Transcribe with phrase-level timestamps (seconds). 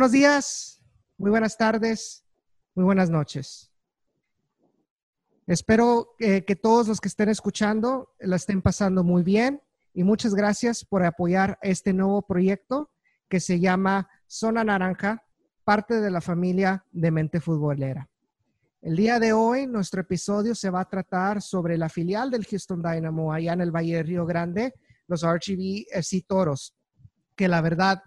[0.00, 0.80] buenos días,
[1.18, 2.24] muy buenas tardes,
[2.74, 3.70] muy buenas noches.
[5.46, 9.60] Espero que, todos los que estén escuchando la estén pasando muy bien
[9.92, 12.90] y muchas gracias por apoyar este nuevo proyecto
[13.28, 15.22] que se llama Zona Naranja,
[15.64, 18.08] parte de la familia de Mente Futbolera.
[18.80, 22.82] El día de hoy nuestro episodio se va a tratar sobre la filial del Houston
[22.82, 24.72] Dynamo allá en el Valle de Río Grande,
[25.08, 26.74] los RGV FC Toros,
[27.36, 28.02] que la verdad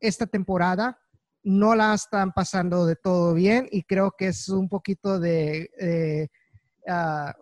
[0.00, 0.98] esta temporada
[1.46, 6.28] no la están pasando de todo bien y creo que es un poquito de...
[6.88, 7.34] Ah,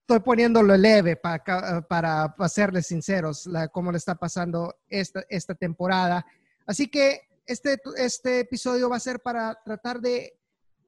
[0.00, 6.26] estoy poniéndolo leve para, para, serles sinceros, la, cómo le está pasando esta, esta temporada.
[6.66, 10.36] Así que este, este episodio va a ser para tratar de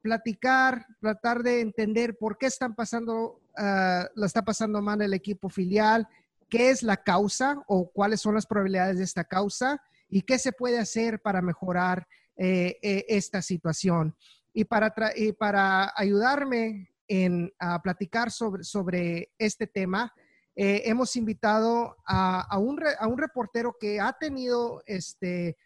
[0.01, 5.49] platicar, tratar de entender por qué están pasando, uh, lo está pasando mal el equipo
[5.49, 6.09] filial,
[6.49, 10.53] qué es la causa o cuáles son las probabilidades de esta causa y qué se
[10.53, 14.17] puede hacer para mejorar eh, eh, esta situación.
[14.55, 14.95] Y para,
[15.39, 20.13] para ayudarme en, a platicar sobre, sobre este tema,
[20.57, 25.57] eh, hemos invitado a, un, a, un, reportero que ha tenido este,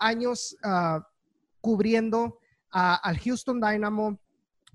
[0.00, 1.00] años uh,
[1.60, 2.38] cubriendo
[2.70, 4.18] al Houston Dynamo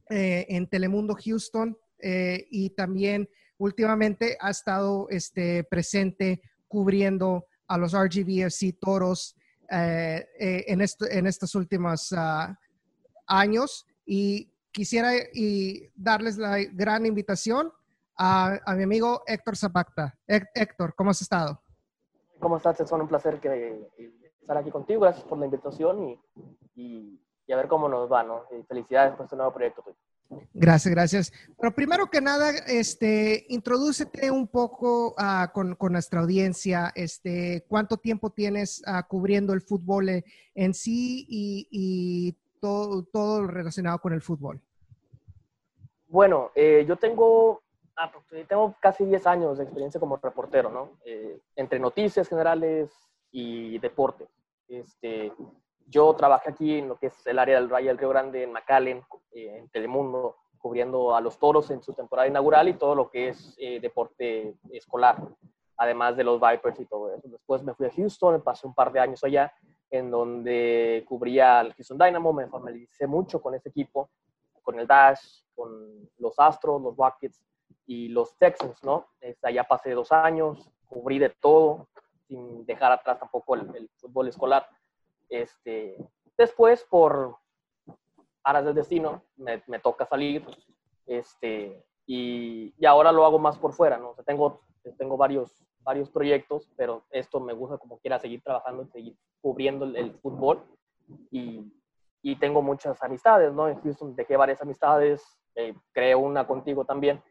[0.10, 9.36] en Telemundo Houston y también últimamente ha estado este, presente cubriendo a los RGVFC Toros
[9.72, 12.58] eh, eh, en, estos últimos ah,
[13.28, 17.72] años y quisiera y darles la gran invitación
[18.18, 20.18] a, mi amigo Héctor Zapata.
[20.28, 21.62] Héctor, ¿cómo has estado?
[22.40, 22.80] ¿Cómo estás?
[22.80, 23.88] Es un placer que,
[24.42, 25.02] estar aquí contigo.
[25.02, 26.20] Gracias por la invitación y,
[26.76, 28.46] y, y a ver cómo nos va, ¿no?
[28.68, 29.84] felicidades por este nuevo proyecto.
[30.54, 31.34] Gracias, gracias.
[31.60, 36.92] Pero primero que nada, este, introdúcete un poco uh, con, nuestra audiencia.
[36.96, 40.24] Este, ¿Cuánto tiempo tienes uh, cubriendo el fútbol
[40.56, 44.62] en sí y, y todo, todo, relacionado con el fútbol?
[46.08, 47.62] Bueno, eh, yo tengo,
[47.96, 50.98] ah, pues, tengo casi 10 años de experiencia como reportero, ¿no?
[51.06, 52.92] Eh, entre noticias generales
[53.32, 54.28] y deporte.
[54.68, 55.32] Este,
[55.90, 58.52] yo trabajé aquí en lo que es el área del Valle del Río Grande, en
[58.52, 63.10] McAllen, eh, en Telemundo, cubriendo a los toros en su temporada inaugural y todo lo
[63.10, 65.18] que es eh, deporte escolar,
[65.78, 67.28] además de los Vipers y todo eso.
[67.28, 69.52] Después me fui a Houston, pasé un par de años allá,
[69.90, 74.12] en donde cubría al Houston Dynamo, me familiaricé mucho con ese equipo,
[74.62, 77.42] con el Dash, con los Astros, los Rockets
[77.88, 79.08] y los Texans, ¿no?
[79.42, 81.88] allá pasé dos años, cubrí de todo,
[82.28, 84.68] sin dejar atrás tampoco el, el fútbol escolar
[85.30, 85.98] este,
[86.38, 87.38] después, por
[88.44, 90.46] aras del destino, me, toca salir
[91.06, 94.16] este, y, ahora lo hago más por fuera, ¿no?
[94.18, 94.62] O tengo,
[95.18, 100.64] varios, proyectos, pero esto me gusta como quiera seguir trabajando, seguir cubriendo el, fútbol
[101.32, 101.72] y,
[102.40, 103.68] tengo muchas amistades, ¿no?
[103.68, 105.24] En Houston dejé varias amistades,
[105.56, 107.22] eh, creo una contigo también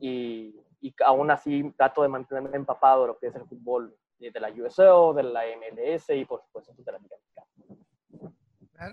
[0.00, 3.96] y, y aún así trato de mantenerme empapado de lo que es el fútbol
[4.30, 7.16] de la USO, de la MLS y por supuesto de la Liga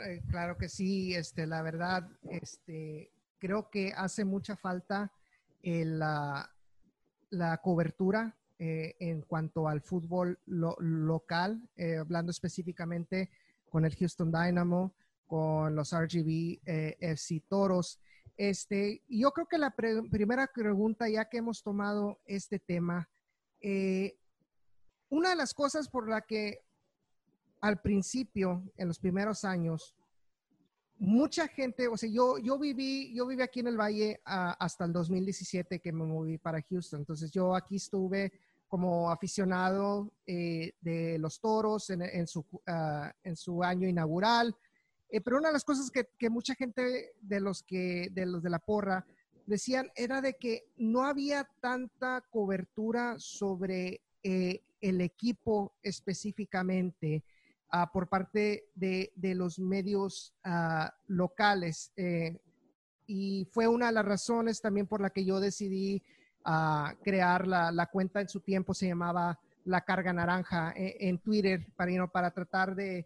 [0.07, 5.11] eh, Claro, que sí, este, la verdad, este, creo que hace mucha falta
[5.63, 6.49] la,
[7.29, 13.29] la, cobertura eh, en cuanto al fútbol local, eh, hablando específicamente
[13.69, 17.99] con el Houston Dynamo, con los RGB FC Toros.
[18.37, 23.09] Este, yo creo que la primera pregunta, ya que hemos tomado este tema,
[23.61, 24.17] eh,
[25.11, 26.63] una de las cosas por la que
[27.59, 29.95] al principio, en los primeros años,
[30.97, 34.85] mucha gente, o sea, yo, yo viví, yo viví aquí en el Valle ah, hasta
[34.85, 37.01] el 2017 que me moví para Houston.
[37.01, 38.31] Entonces yo aquí estuve
[38.67, 44.55] como aficionado eh, de los toros en, su, ah, en su año inaugural.
[45.09, 48.41] Eh, pero una de las cosas que, que, mucha gente de los que, de los
[48.41, 49.05] de la porra,
[49.45, 57.23] decían era de que no había tanta cobertura sobre eh, el equipo específicamente
[57.69, 61.91] ah, por parte de, los medios ah, locales.
[61.95, 62.39] Eh,
[63.07, 66.01] y fue una de las razones también por la que yo decidí
[66.43, 71.67] ah, crear la, cuenta en su tiempo, se llamaba La Carga Naranja eh, en, Twitter,
[71.75, 73.05] para, para tratar de,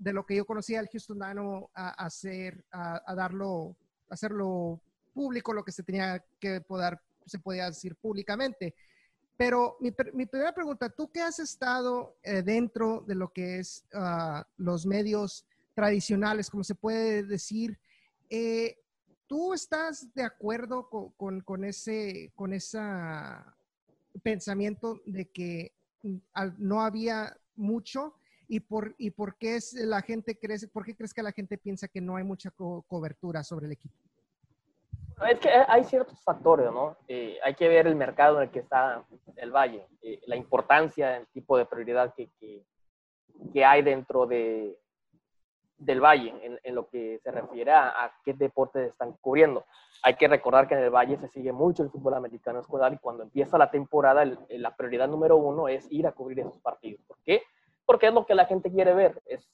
[0.00, 3.76] de lo que yo conocía al Houston Dynamo, a, hacer, a, darlo,
[4.08, 4.80] hacerlo
[5.12, 8.74] público, lo que se tenía que poder, se podía decir públicamente.
[9.40, 14.46] Pero mi, primera pregunta, tú que has estado eh, dentro de lo que es ah,
[14.58, 17.78] los medios tradicionales, como se puede decir,
[18.28, 18.76] eh,
[19.26, 22.52] ¿tú estás de acuerdo con, con, ese con
[24.22, 25.72] pensamiento de que
[26.02, 26.16] mm,
[26.58, 28.16] no había mucho?
[28.46, 31.56] ¿Y por, y por qué es la gente crece, por qué crees que la gente
[31.56, 34.09] piensa que no hay mucha cobertura sobre el equipo?
[35.28, 36.96] Es que hay ciertos factores, ¿no?
[37.06, 39.04] Eh, hay que ver el mercado en el que está
[39.36, 42.64] el Valle, eh, la importancia, el tipo de prioridad que, que,
[43.52, 44.78] que hay dentro de,
[45.76, 49.66] del Valle en, en, lo que se refiere a, qué deportes están cubriendo.
[50.02, 52.98] Hay que recordar que en el Valle se sigue mucho el fútbol americano escolar y
[52.98, 57.02] cuando empieza la temporada la prioridad número uno es ir a cubrir esos partidos.
[57.06, 57.42] ¿Por qué?
[57.84, 59.50] Porque es lo que la gente quiere ver, es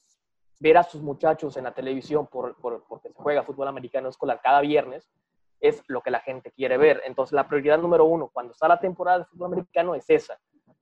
[0.60, 4.40] ver a sus muchachos en la televisión por, por, porque se juega fútbol americano escolar
[4.42, 5.08] cada viernes
[5.68, 7.02] es lo que la gente quiere ver.
[7.04, 10.38] Entonces, la prioridad número uno cuando está la temporada de fútbol americano es esa.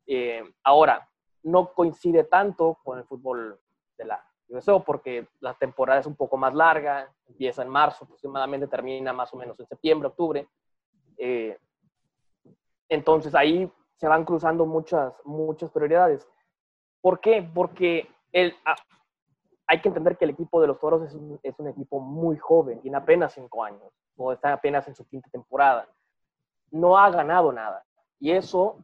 [0.07, 1.09] Eh, ahora,
[1.43, 3.61] no coincide tanto con el fútbol
[3.97, 8.67] de la USO porque la temporada es un poco más larga, empieza en marzo, aproximadamente
[8.67, 10.49] termina más o menos en septiembre, octubre.
[11.17, 11.59] Eh,
[12.89, 16.29] entonces, ahí se van cruzando muchas, muchas prioridades.
[17.01, 17.49] ¿Por qué?
[17.55, 18.55] Porque el,
[19.67, 22.37] hay que entender que el equipo de los Toros es un, es un equipo muy
[22.37, 25.89] joven, tiene apenas cinco años o está apenas en su quinta temporada.
[26.71, 27.85] No ha ganado nada.
[28.19, 28.79] Y eso,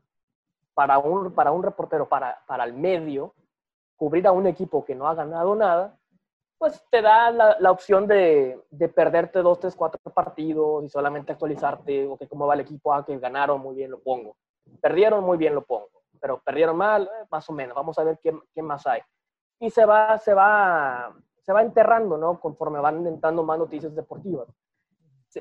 [0.75, 3.35] para un, para un reportero, para, para el medio,
[3.97, 5.97] cubrir a un equipo que no ha ganado nada,
[6.59, 11.33] pues te da la, la opción de, de, perderte dos, tres, cuatro partidos y solamente
[11.33, 14.37] actualizarte, o que cómo va el equipo, ah, que ganaron, muy bien, lo pongo.
[14.81, 15.88] Perdieron, muy bien, lo pongo.
[16.21, 17.75] Pero perdieron mal, eh, más o menos.
[17.75, 19.00] Vamos a ver qué, qué más hay.
[19.59, 22.38] Y se va, se va, se va enterrando, ¿no?
[22.38, 24.47] Conforme van entrando más noticias deportivas.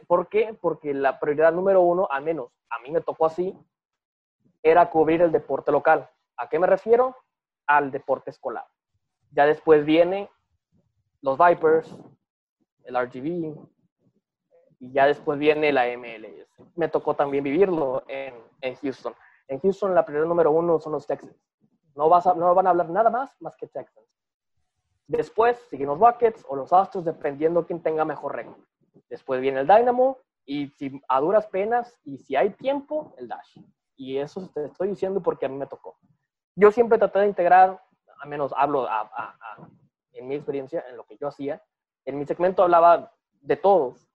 [0.07, 0.55] ¿Por qué?
[0.59, 3.57] Porque la prioridad número uno, al menos a mí me tocó así,
[4.61, 6.09] era cubrir el deporte local.
[6.37, 7.15] ¿A qué me refiero?
[7.67, 8.65] Al deporte escolar.
[9.31, 10.29] Ya después viene
[11.21, 11.95] los Vipers,
[12.83, 13.55] el RGB,
[14.79, 16.47] y ya después viene la MLS.
[16.75, 19.13] Me tocó también vivirlo en, en Houston.
[19.47, 21.35] En Houston la prioridad número uno son los Texans.
[21.95, 24.07] No, vas no van a hablar nada más más que Texans.
[25.07, 28.59] Después siguen los Buckets o los Astros, dependiendo quién tenga mejor récord.
[29.09, 33.59] Después viene el Dynamo y si a duras penas y si hay tiempo, el Dash.
[33.95, 35.97] Y eso te estoy diciendo porque a mí me tocó.
[36.55, 37.81] Yo siempre traté de integrar,
[38.21, 38.87] al menos hablo
[40.13, 41.61] en mi experiencia, en lo que yo hacía.
[42.05, 43.11] En mi segmento hablaba
[43.41, 44.07] de todos,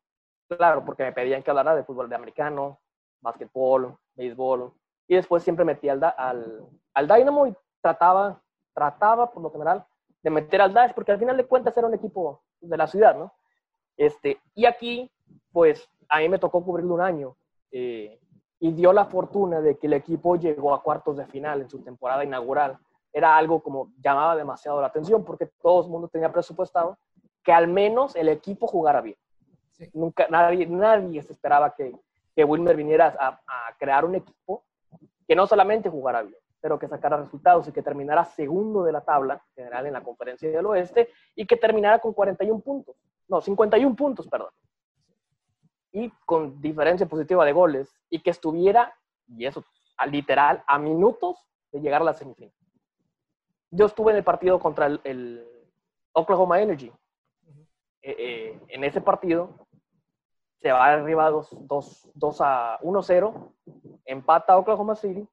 [0.49, 2.81] claro, porque me pedían que hablara de fútbol de americano,
[3.21, 4.73] básquetbol, béisbol.
[5.07, 8.43] Y después siempre metí al, al, al Dynamo y trataba,
[8.73, 9.87] trataba por lo general
[10.23, 13.15] de meter al Dash, porque al final de cuentas era un equipo de la ciudad,
[13.17, 13.33] ¿no?
[13.97, 15.11] Este, y aquí,
[15.53, 17.37] pues, a mí me tocó cubrirlo un año
[17.71, 18.19] eh,
[18.59, 21.83] y dio la fortuna de que el equipo llegó a cuartos de final en su
[21.83, 22.79] temporada inaugural.
[23.13, 26.99] Era algo como llamaba demasiado la atención porque todo el mundo tenía presupuestado
[27.43, 29.17] que al menos el equipo jugara bien.
[29.93, 31.95] Nunca, nadie, nadie se esperaba que,
[32.35, 34.65] que Wilmer viniera a, a crear un equipo
[35.27, 39.03] que no solamente jugara bien, pero que sacara resultados y que terminara segundo de la
[39.03, 42.97] tabla general en la conferencia del oeste y que terminara con 41 puntos
[43.29, 44.51] no, 51 puntos, perdón.
[45.93, 48.95] Y con diferencia positiva de goles y que estuviera,
[49.29, 49.65] y eso,
[50.07, 51.39] literal, a minutos
[51.73, 52.53] de llegar a la semifinal.
[53.71, 55.49] Yo estuve en el partido contra el,
[56.13, 56.93] Oklahoma Energy.
[58.03, 59.67] Eh, eh, en ese partido
[60.61, 63.55] se va arriba 2, a 1-0,
[64.05, 65.27] empata Oklahoma City,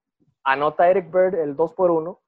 [0.44, 2.20] anota Eric Bird el 2 por 1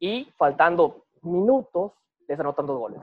[0.00, 1.92] y faltando minutos
[2.26, 3.00] les anotan dos goles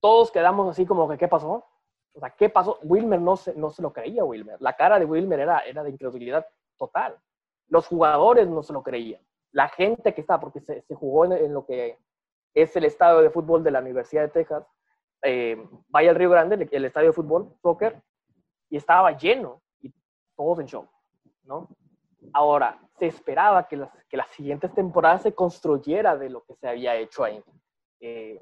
[0.00, 1.64] todos quedamos así como que, ¿qué pasó?
[2.12, 2.78] O sea, ¿qué pasó?
[2.82, 4.60] Wilmer no se, no se lo creía, Wilmer.
[4.60, 7.16] La cara de Wilmer era, era de incredulidad total.
[7.68, 9.20] Los jugadores no se lo creían.
[9.52, 11.98] La gente que estaba, porque se, jugó en, lo que
[12.54, 14.66] es el estadio de fútbol de la Universidad de Texas,
[15.22, 18.00] eh, vaya al Río Grande, el, estadio de fútbol, soccer,
[18.68, 19.92] y estaba lleno, y
[20.36, 20.88] todos en shock,
[21.44, 21.68] ¿no?
[22.32, 26.68] Ahora, se esperaba que las, que las siguientes temporadas se construyera de lo que se
[26.68, 27.42] había hecho ahí.
[28.00, 28.40] Eh,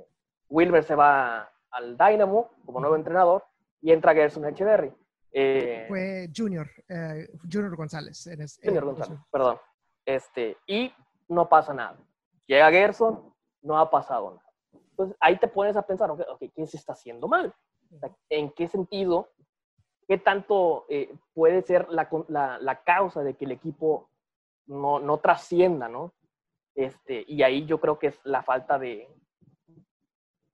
[0.48, 3.44] Wilmer se va al Dynamo como nuevo entrenador
[3.80, 4.92] y entra Gerson Echeverry.
[5.32, 8.28] Eh, Fue Junior, eh, Junior González.
[8.62, 9.58] Junior González, perdón.
[10.04, 10.92] Este, y
[11.28, 11.98] no pasa nada.
[12.46, 14.48] Llega Gerson, no ha pasado nada.
[14.90, 17.54] Entonces ahí te pones a pensar, okay, ¿qué se está haciendo mal?
[18.28, 19.28] ¿En qué sentido?
[20.08, 24.10] ¿Qué tanto eh, puede ser la, la, la, causa de que el equipo
[24.66, 26.14] no, no trascienda, no?
[26.74, 29.08] Este, y ahí yo creo que es la falta de,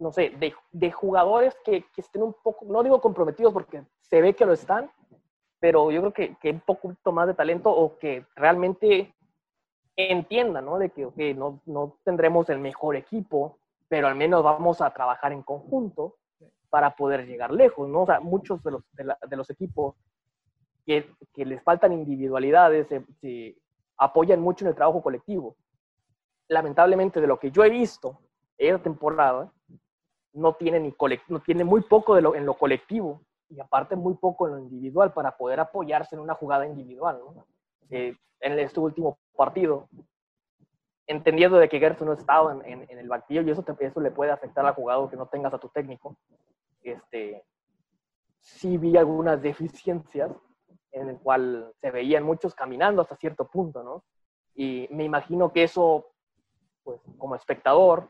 [0.05, 0.35] no sé,
[0.71, 4.91] de, jugadores que, estén un poco, no digo comprometidos porque se ve que lo están,
[5.59, 9.15] pero yo creo que, que un poquito más de talento o que realmente
[9.97, 10.79] entiendan, ¿no?
[10.79, 13.57] De que no, no tendremos el mejor equipo,
[13.89, 16.17] pero al menos vamos a trabajar en conjunto
[16.69, 18.03] para poder llegar lejos, ¿no?
[18.03, 19.95] O sea, muchos de los, de, los equipos
[20.85, 23.57] que, que, les faltan individualidades se, se,
[23.97, 25.57] apoyan mucho en el trabajo colectivo.
[26.49, 28.21] Lamentablemente, de lo que yo he visto
[28.59, 29.51] esa temporada
[30.35, 30.95] no tiene, ni
[31.29, 34.59] no tiene muy poco de lo, en lo colectivo y aparte muy poco en lo
[34.59, 37.21] individual para poder apoyarse en una jugada individual.
[37.91, 39.89] Eh, en este último partido,
[41.07, 44.67] entendiendo de que Gerson no estaba en, el banquillo y eso, eso le puede afectar
[44.67, 46.17] al jugador que no tengas a tu técnico,
[46.83, 47.45] este,
[48.41, 50.31] sí vi algunas deficiencias
[50.93, 54.05] en el cual se veían muchos caminando hasta cierto punto, ¿no?
[54.55, 56.07] Y me imagino que eso,
[56.83, 58.09] pues como espectador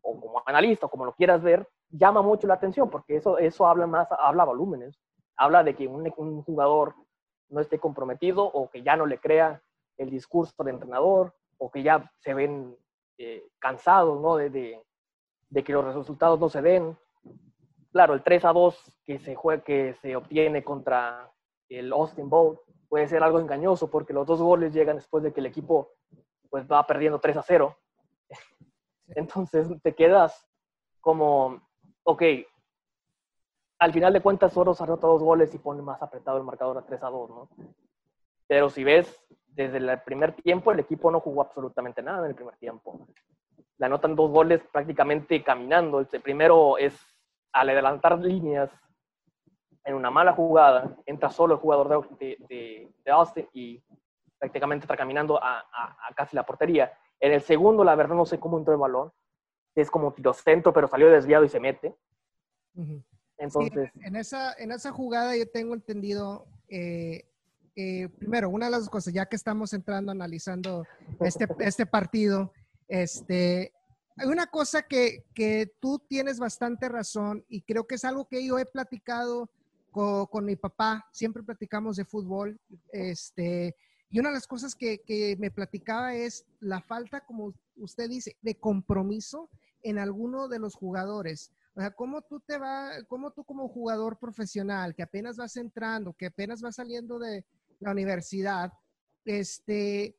[0.00, 3.66] o como analista, o como lo quieras ver, llama mucho la atención porque eso, eso
[3.66, 4.98] habla más, habla volúmenes,
[5.36, 6.94] habla de que un, jugador
[7.48, 9.62] no esté comprometido o que ya no le crea
[9.98, 12.76] el discurso del entrenador o que ya se ven
[13.18, 14.36] eh, cansados, ¿no?
[14.36, 14.82] De, de,
[15.50, 16.96] de, que los resultados no se den.
[17.92, 21.30] Claro, el 3 a 2 que se, juega, que se obtiene contra
[21.68, 25.40] el Austin Bowl puede ser algo engañoso porque los dos goles llegan después de que
[25.40, 25.92] el equipo
[26.50, 27.76] pues va perdiendo 3 a 0.
[29.14, 30.48] Entonces te quedas
[31.00, 31.60] como,
[32.04, 32.22] ok,
[33.78, 36.86] al final de cuentas Soros anota dos goles y pone más apretado el marcador a
[36.86, 37.48] 3 a 2, ¿no?
[38.46, 42.34] Pero si ves, desde el primer tiempo el equipo no jugó absolutamente nada en el
[42.34, 43.06] primer tiempo.
[43.78, 46.00] Le anotan dos goles prácticamente caminando.
[46.00, 46.94] El primero es
[47.52, 48.70] al adelantar líneas
[49.84, 52.36] en una mala jugada, entra solo el jugador de,
[53.04, 53.82] de, Austin y
[54.38, 55.64] prácticamente está caminando a,
[56.14, 56.92] casi la portería.
[57.22, 59.12] En el segundo, la verdad, no sé cómo entró el balón.
[59.74, 61.96] Es como tiro centro, pero salió desviado y se mete.
[63.38, 63.90] Entonces.
[64.02, 67.24] en, esa, en esa jugada yo tengo entendido, eh,
[67.76, 70.84] eh, primero, una de las cosas, ya que estamos entrando analizando
[71.20, 72.52] este, este partido,
[72.88, 73.72] este,
[74.16, 78.44] hay una cosa que, que, tú tienes bastante razón y creo que es algo que
[78.44, 79.48] yo he platicado
[79.92, 82.58] con, mi papá, siempre platicamos de fútbol,
[82.92, 83.76] este,
[84.12, 88.54] y una de las cosas que, me platicaba es la falta, como usted dice, de
[88.54, 89.48] compromiso
[89.82, 91.50] en alguno de los jugadores.
[91.74, 96.12] O sea, ¿cómo tú te va, cómo tú como jugador profesional que apenas vas entrando,
[96.12, 97.46] que apenas vas saliendo de
[97.80, 98.70] la universidad,
[99.24, 100.14] este,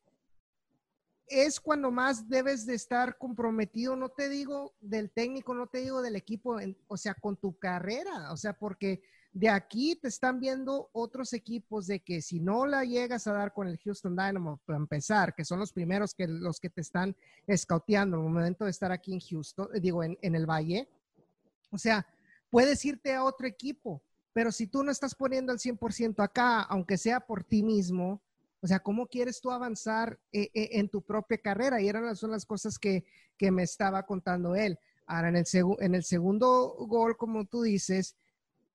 [1.28, 6.02] es cuando más debes de estar comprometido, no te digo del técnico, no te digo
[6.02, 6.58] del equipo,
[6.88, 11.88] o sea, con tu carrera, o sea, porque de aquí te están viendo otros equipos
[11.88, 15.44] de que si no la llegas a dar con el Houston Dynamo, para empezar, que
[15.44, 17.16] son los primeros que los que te están
[17.48, 20.88] escauteando en el momento de estar aquí en Houston, eh, digo, en, en el Valle,
[21.72, 22.06] o sea,
[22.52, 26.98] puedes irte a otro equipo, pero si tú no estás poniendo el 100% acá, aunque
[26.98, 28.22] sea por ti mismo,
[28.62, 31.82] o sea, ¿cómo quieres tú avanzar eh, eh, en tu propia carrera?
[31.82, 33.04] Y eran son las cosas que,
[33.36, 34.80] que me estaba contando él.
[35.06, 35.46] Ahora, en el,
[35.80, 38.16] en el segundo gol, como tú dices,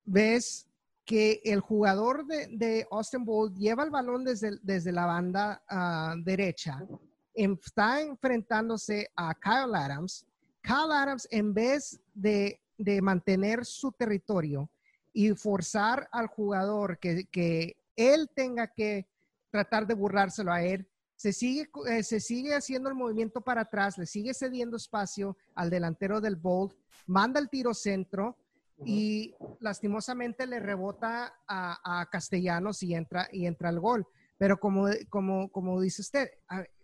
[0.08, 0.66] ves
[1.04, 6.86] que el jugador de, Austin Bolt lleva el balón desde, desde la banda ah, derecha,
[7.34, 10.26] está enfrentándose a Kyle Adams.
[10.60, 12.60] Kyle Adams, en vez de,
[13.02, 14.70] mantener su territorio
[15.12, 19.08] y forzar al jugador que, que, él tenga que
[19.50, 20.86] tratar de burlárselo a él,
[21.16, 25.68] se sigue, eh, se sigue haciendo el movimiento para atrás, le sigue cediendo espacio al
[25.68, 26.74] delantero del Bolt,
[27.06, 28.36] manda el tiro centro,
[28.84, 34.06] y lastimosamente le rebota a, Castellanos y entra, y entra el gol.
[34.36, 36.30] Pero como, como, como dice usted,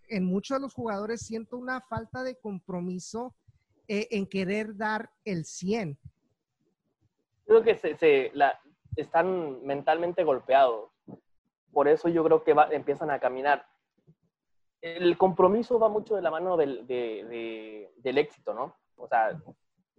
[0.09, 3.33] en muchos de los jugadores siento una falta de compromiso
[3.87, 5.97] eh, en querer dar el 100.
[7.45, 8.59] Creo que se, la,
[8.95, 10.91] están mentalmente golpeados.
[11.71, 13.65] Por eso yo creo que empiezan a caminar.
[14.81, 18.75] El compromiso va mucho de la mano del, del éxito, ¿no?
[18.97, 19.39] O sea,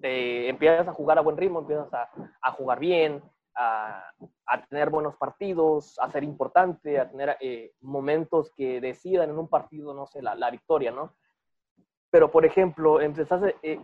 [0.03, 3.23] empiezas a jugar a buen ritmo, empiezas a, jugar bien,
[3.55, 4.13] a,
[4.69, 9.95] tener buenos partidos, a ser importante, a tener eh, momentos que decidan en un partido,
[9.95, 11.15] no sé, la, victoria, ¿no?
[12.11, 13.81] Pero, por ejemplo, empezás, eh,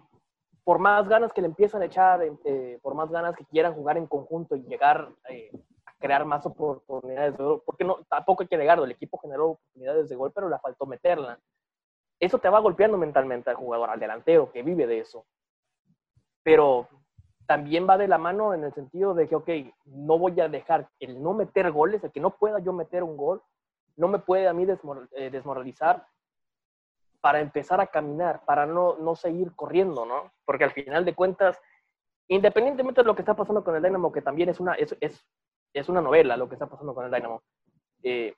[0.65, 3.97] por más ganas que le empiezan a echar, eh, por más ganas que quieran jugar
[3.97, 8.57] en conjunto y llegar a crear más oportunidades de gol, porque no, tampoco hay que
[8.57, 11.39] negarlo, el equipo generó oportunidades de gol, pero le faltó meterla.
[12.21, 15.27] Eso te va golpeando mentalmente al jugador, al delantero que vive de eso
[16.43, 16.89] pero
[17.47, 19.49] también va de la mano en el sentido de que, ok,
[19.87, 23.17] no voy a dejar el no meter goles, el que no pueda yo meter un
[23.17, 23.43] gol,
[23.97, 24.67] no me puede a mí
[25.13, 26.07] eh, desmoralizar
[27.21, 30.33] para empezar a caminar, para no, no seguir corriendo, ¿no?
[30.45, 31.61] Porque al final de cuentas,
[32.29, 35.25] independientemente de lo que está pasando con el Dynamo, que también es una, es, es,
[35.73, 37.43] es una novela lo que está pasando con el Dynamo,
[38.03, 38.35] eh,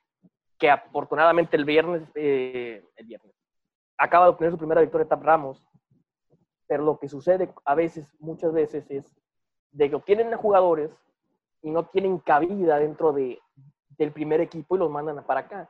[0.59, 3.33] que afortunadamente el viernes, eh, el viernes,
[3.97, 5.65] acaba de obtener su primera victoria Tap Ramos,
[6.67, 9.11] pero lo que sucede a veces, muchas veces, es
[9.71, 10.97] de que obtienen a jugadores
[11.61, 13.39] y no tienen cabida dentro de,
[13.97, 15.69] del primer equipo y los mandan para acá.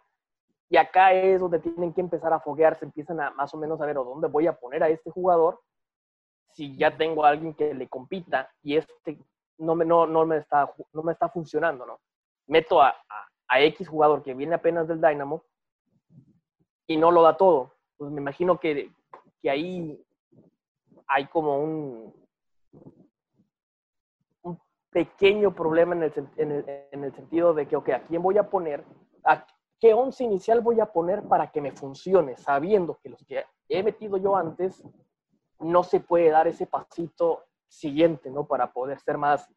[0.69, 3.85] Y acá es donde tienen que empezar a foguearse, empiezan a más o menos a
[3.85, 5.59] ver dónde voy a poner a este jugador
[6.49, 9.19] si ya tengo a alguien que le compita y este
[9.57, 11.99] no me, no, no me, está, no me está funcionando, ¿no?
[12.47, 12.95] Meto a,
[13.47, 15.43] a, X jugador que viene apenas del Dynamo
[16.87, 17.73] y no lo da todo.
[17.97, 18.91] Pues me imagino que,
[19.41, 20.03] que ahí
[21.07, 22.13] hay como un,
[24.89, 28.37] pequeño problema en el, en, el, en el, sentido de que, ok, ¿a quién voy
[28.37, 28.85] a poner?
[29.25, 29.45] ¿A
[29.77, 32.37] qué once inicial voy a poner para que me funcione?
[32.37, 34.81] Sabiendo que los que he metido yo antes
[35.59, 38.47] no se puede dar ese pasito siguiente, ¿no?
[38.47, 39.49] Para poder ser más,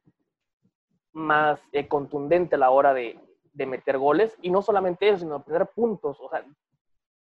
[1.13, 3.17] más eh, contundente a la hora de,
[3.53, 4.37] de, meter goles.
[4.43, 6.19] Y no solamente eso, sino obtener puntos.
[6.21, 6.45] O sea,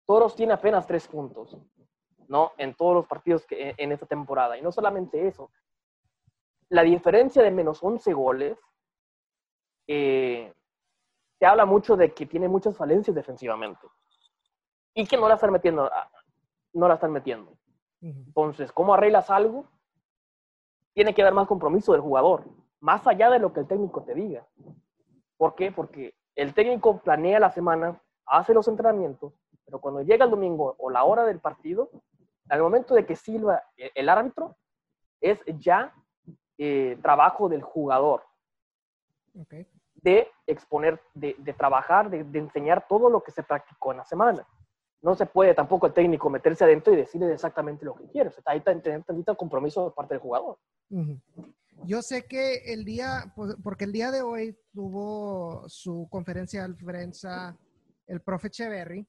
[0.06, 1.56] Toros tiene apenas tres puntos,
[2.28, 2.52] ¿no?
[2.58, 4.56] En todos los partidos que, en esta temporada.
[4.56, 5.50] Y no solamente eso.
[6.68, 8.58] La diferencia de menos 11 goles
[9.86, 10.52] eh,
[11.38, 13.86] te habla mucho de que tiene muchas falencias defensivamente.
[14.94, 15.90] Y que no la están metiendo.
[16.72, 17.56] No la están metiendo.
[18.00, 19.66] Entonces, ¿cómo arreglas algo?
[20.92, 22.44] Tiene que haber más compromiso del jugador,
[22.80, 24.46] más allá de lo que el técnico te diga.
[25.36, 25.70] ¿Por qué?
[25.70, 29.32] Porque el técnico planea la semana, hace los entrenamientos,
[29.64, 31.90] pero cuando llega el domingo o la hora del partido,
[32.52, 34.56] al momento de que silba el árbitro,
[35.22, 35.94] es ya
[36.58, 38.22] eh, trabajo del jugador.
[39.94, 44.46] De exponer, de, trabajar, de, de, enseñar todo lo que se practicó en la semana
[45.00, 48.28] no se puede tampoco el técnico meterse adentro y decirle exactamente lo que quiere.
[48.28, 50.58] O sea, ahí tener tantito compromiso por parte del jugador.
[51.84, 56.74] Yo sé que el día, pues, porque el día de hoy tuvo su conferencia de
[56.74, 57.58] prensa
[58.06, 59.04] el profe Cheverry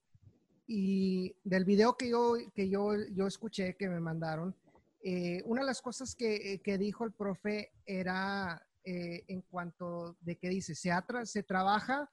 [0.75, 4.55] y del video que yo, que yo, yo escuché que me mandaron,
[5.03, 10.35] eh, una de las cosas que, que, dijo el profe era eh, en cuanto de
[10.37, 10.91] que dice, se,
[11.25, 12.09] se trabaja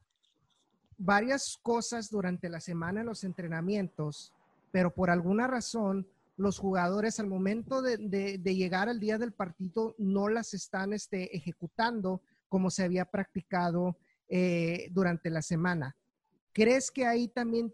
[0.99, 4.35] varias cosas durante la semana en los entrenamientos,
[4.71, 6.07] pero por alguna razón
[6.37, 7.97] los jugadores al momento de,
[8.45, 13.97] llegar al día del partido no las están este, ejecutando como se había practicado
[14.29, 15.97] eh, durante la semana.
[16.53, 17.73] ¿Crees que ahí también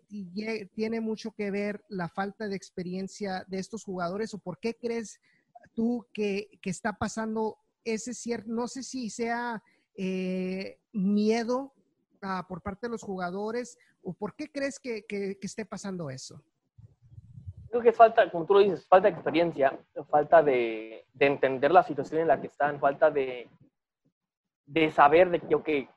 [0.74, 5.18] tiene mucho que ver la falta de experiencia de estos jugadores o por qué crees
[5.74, 9.62] tú que, está pasando ese cierto, no sé si sea
[9.94, 11.72] eh, miedo
[12.48, 13.78] por parte de los jugadores?
[14.02, 16.42] ¿O por qué crees que, que, esté pasando eso?
[17.70, 21.82] Creo que falta, como tú lo dices, falta de experiencia, falta de, de entender la
[21.82, 23.48] situación en la que están, falta de,
[24.66, 25.88] de saber de que,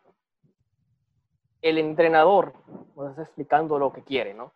[1.62, 2.54] el entrenador
[2.96, 4.54] nos está explicando lo que quiere, ¿no?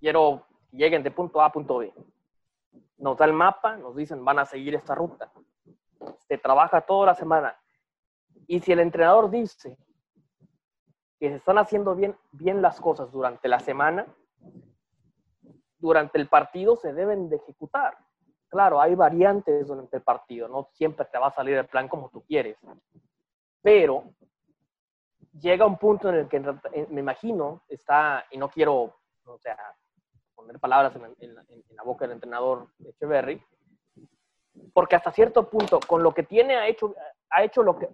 [0.00, 1.92] Quiero que lleguen de punto A a punto B.
[2.98, 5.30] Nos da el mapa, nos dicen van a seguir esta ruta.
[6.28, 7.56] Se trabaja toda la semana.
[8.46, 9.78] Y si el entrenador dice
[11.18, 14.06] que se están haciendo bien, bien las cosas durante la semana,
[15.78, 17.96] durante el partido se deben de ejecutar.
[18.48, 22.08] Claro, hay variantes durante el partido, no siempre te va a salir el plan como
[22.08, 22.56] tú quieres,
[23.60, 24.04] pero
[25.40, 29.56] llega un punto en el que me imagino está, y no quiero, o sea,
[30.34, 33.42] poner palabras en, la boca del entrenador Echeverry,
[34.72, 36.94] porque hasta cierto punto, con lo que tiene, ha hecho,
[37.30, 37.88] ha hecho lo que,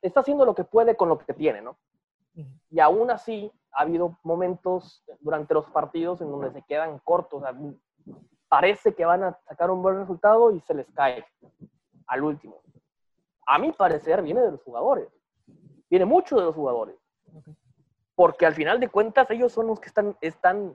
[0.00, 1.78] está haciendo lo que puede con lo que tiene, ¿no?
[2.70, 7.42] Y aún así, ha habido momentos durante los partidos en donde se quedan cortos.
[8.48, 11.24] parece que van a sacar un buen resultado y se les cae
[12.06, 12.62] al último.
[13.46, 15.08] A mi parecer, viene de los jugadores.
[15.92, 16.96] Viene mucho de los jugadores.
[18.14, 20.74] Porque al final de cuentas, ellos son los que están, están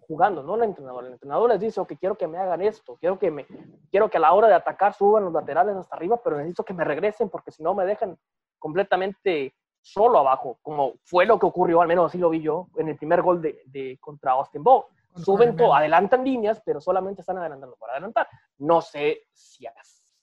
[0.00, 1.06] jugando, no el entrenador.
[1.06, 3.46] El entrenador les dice, que quiero que me hagan esto, quiero que, me,
[3.92, 6.74] quiero que a la hora de atacar suban los laterales hasta arriba, pero necesito que
[6.74, 8.18] me regresen porque si no me dejan
[8.58, 12.88] completamente solo abajo, como fue lo que ocurrió, al menos así lo vi yo, en
[12.88, 14.86] el primer gol de, de contra Austin Bow.
[15.14, 18.26] Suben todo, adelantan líneas, pero solamente están adelantando para adelantar.
[18.58, 19.64] No sé si,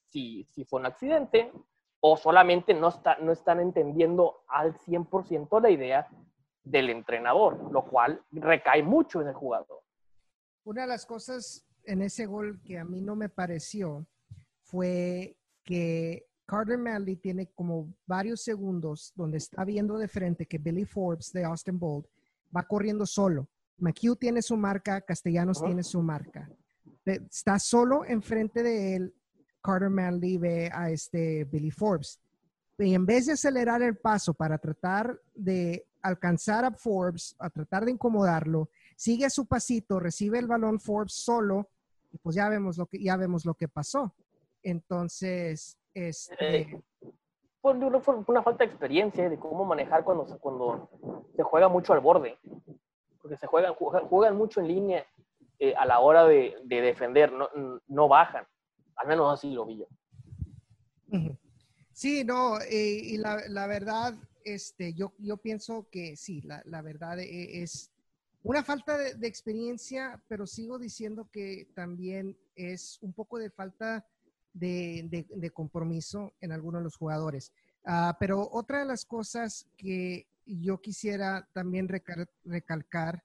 [0.03, 1.53] si, si fue un accidente
[1.99, 6.07] o solamente no, está, no están entendiendo al 100% la idea
[6.63, 9.81] del entrenador, lo cual recae mucho en el jugador.
[10.63, 14.05] Una de las cosas en ese gol que a mí no me pareció
[14.63, 20.85] fue que Carter Manley tiene como varios segundos donde está viendo de frente que Billy
[20.85, 22.05] Forbes de Austin Bold
[22.55, 23.47] va corriendo solo.
[23.77, 26.49] McHugh tiene su marca, Castellanos tiene su marca.
[27.05, 29.15] Está solo enfrente de él.
[29.67, 32.21] Carter Manley ve a este Billy Forbes.
[32.77, 37.83] Y en vez de acelerar el paso para tratar de alcanzar a Forbes, a tratar
[37.83, 41.67] de incomodarlo, sigue su pasito, recibe el balón Forbes solo
[42.13, 44.13] y pues ya vemos lo que, ya vemos lo que pasó.
[44.63, 46.61] Entonces, este...
[46.61, 46.81] Eh,
[47.61, 47.99] una,
[48.41, 50.89] falta de experiencia de cómo manejar cuando, cuando
[51.35, 52.37] se juega mucho al borde.
[53.21, 55.05] Porque se juegan, juegan mucho en línea
[55.59, 57.33] eh, a la hora de, defender,
[57.87, 58.45] no, bajan.
[58.97, 59.87] Al menos así lo vi yo.
[61.93, 66.81] Sí, no, eh, y la, la, verdad, este, yo, yo pienso que sí, la, la
[66.81, 67.91] verdad e, es
[68.43, 74.05] una falta de, experiencia, pero sigo diciendo que también es un poco de falta
[74.53, 77.51] de, de, compromiso en algunos de los jugadores.
[77.83, 83.23] Uh, pero otra de las cosas que yo quisiera también recal recalcar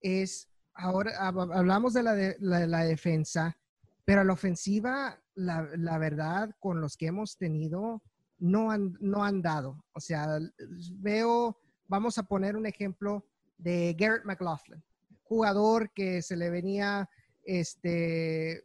[0.00, 3.56] es, ahora hablamos de la, la, la, defensa,
[4.06, 8.04] pero a la ofensiva, la, verdad, con los que hemos tenido,
[8.38, 9.84] no han, no han dado.
[9.94, 10.38] O sea,
[10.92, 13.26] veo, vamos a poner un ejemplo
[13.58, 14.80] de Garrett McLaughlin,
[15.24, 17.10] jugador que se le venía,
[17.42, 18.64] este,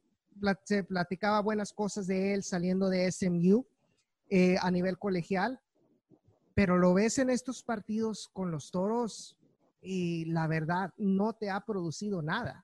[0.64, 3.66] se platicaba buenas cosas de él saliendo de SMU
[4.30, 5.60] eh, a nivel colegial,
[6.54, 9.40] pero lo ves en estos partidos con los toros
[9.82, 12.64] y la verdad no te ha producido nada.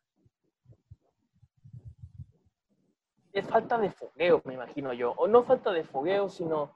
[3.38, 5.12] Es falta de fogueo, me imagino yo.
[5.12, 6.72] O no falta de fogueo, sino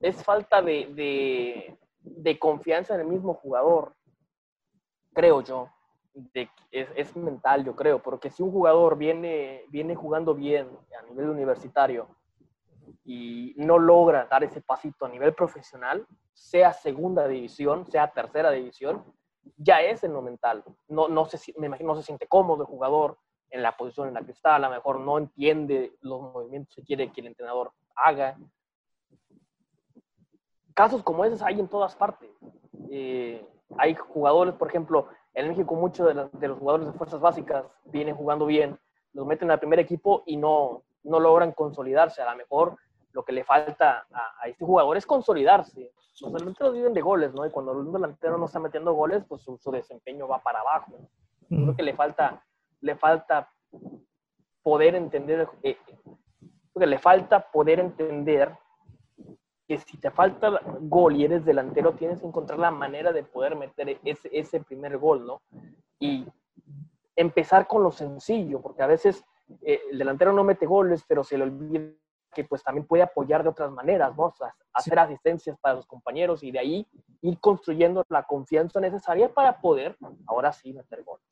[0.00, 3.94] es falta de, de, confianza en el mismo jugador,
[5.14, 5.68] creo yo.
[6.34, 11.30] es, es, mental, yo creo, porque si un jugador viene, viene jugando bien a nivel
[11.30, 12.08] universitario
[13.04, 19.04] y no logra dar ese pasito a nivel profesional, sea segunda división, sea tercera división,
[19.56, 20.64] ya es en lo mental.
[20.88, 23.16] No, no, se, me imagino, no se siente cómodo el jugador
[23.50, 26.82] en la posición en la que está, a lo mejor no entiende los movimientos que
[26.82, 28.36] quiere que el entrenador haga.
[30.74, 32.30] Casos como esos hay en todas partes.
[32.90, 33.44] Eh,
[33.78, 38.16] hay jugadores, por ejemplo, en México muchos de, de, los jugadores de fuerzas básicas vienen
[38.16, 38.78] jugando bien,
[39.12, 42.22] los meten al primer equipo y no, no logran consolidarse.
[42.22, 42.76] A lo mejor
[43.12, 45.92] lo que le falta a, a este jugador es consolidarse.
[46.20, 47.46] Los delanteros viven de goles, ¿no?
[47.46, 50.92] Y cuando un delantero no está metiendo goles, pues su, su desempeño va para abajo.
[51.48, 52.44] Creo que le falta,
[52.80, 53.50] le falta
[54.62, 55.76] poder entender, eh,
[56.78, 58.56] que le falta poder entender
[59.66, 63.54] que si te falta gol y eres delantero, tienes que encontrar la manera de poder
[63.54, 65.42] meter ese, ese primer gol, ¿no?
[66.00, 66.26] Y
[67.14, 69.24] empezar con lo sencillo, porque a veces
[69.62, 71.92] eh, el delantero no mete goles, pero se le olvida
[72.32, 74.26] que pues también puede apoyar de otras maneras, ¿no?
[74.26, 74.98] O sea, hacer sí.
[74.98, 76.86] asistencias para los compañeros y de ahí
[77.22, 81.29] ir construyendo la confianza necesaria para poder ahora sí meter goles.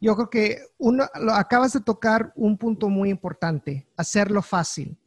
[0.00, 4.98] Yo creo que uno, lo, acabas de tocar un punto muy importante, hacerlo fácil.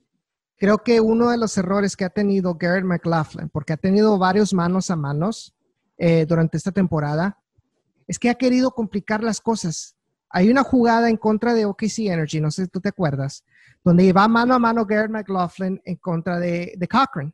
[0.58, 4.54] Creo que uno de los errores que ha tenido Garrett McLaughlin, porque ha tenido varios
[4.54, 5.56] manos a manos
[5.98, 7.38] eh, durante esta temporada,
[8.08, 9.96] es que ha querido complicar las cosas.
[10.30, 13.44] Hay una jugada en contra de OKC Energy, no sé si tú te acuerdas,
[13.84, 17.34] donde va mano a mano Garrett McLaughlin en contra de, de Cochran.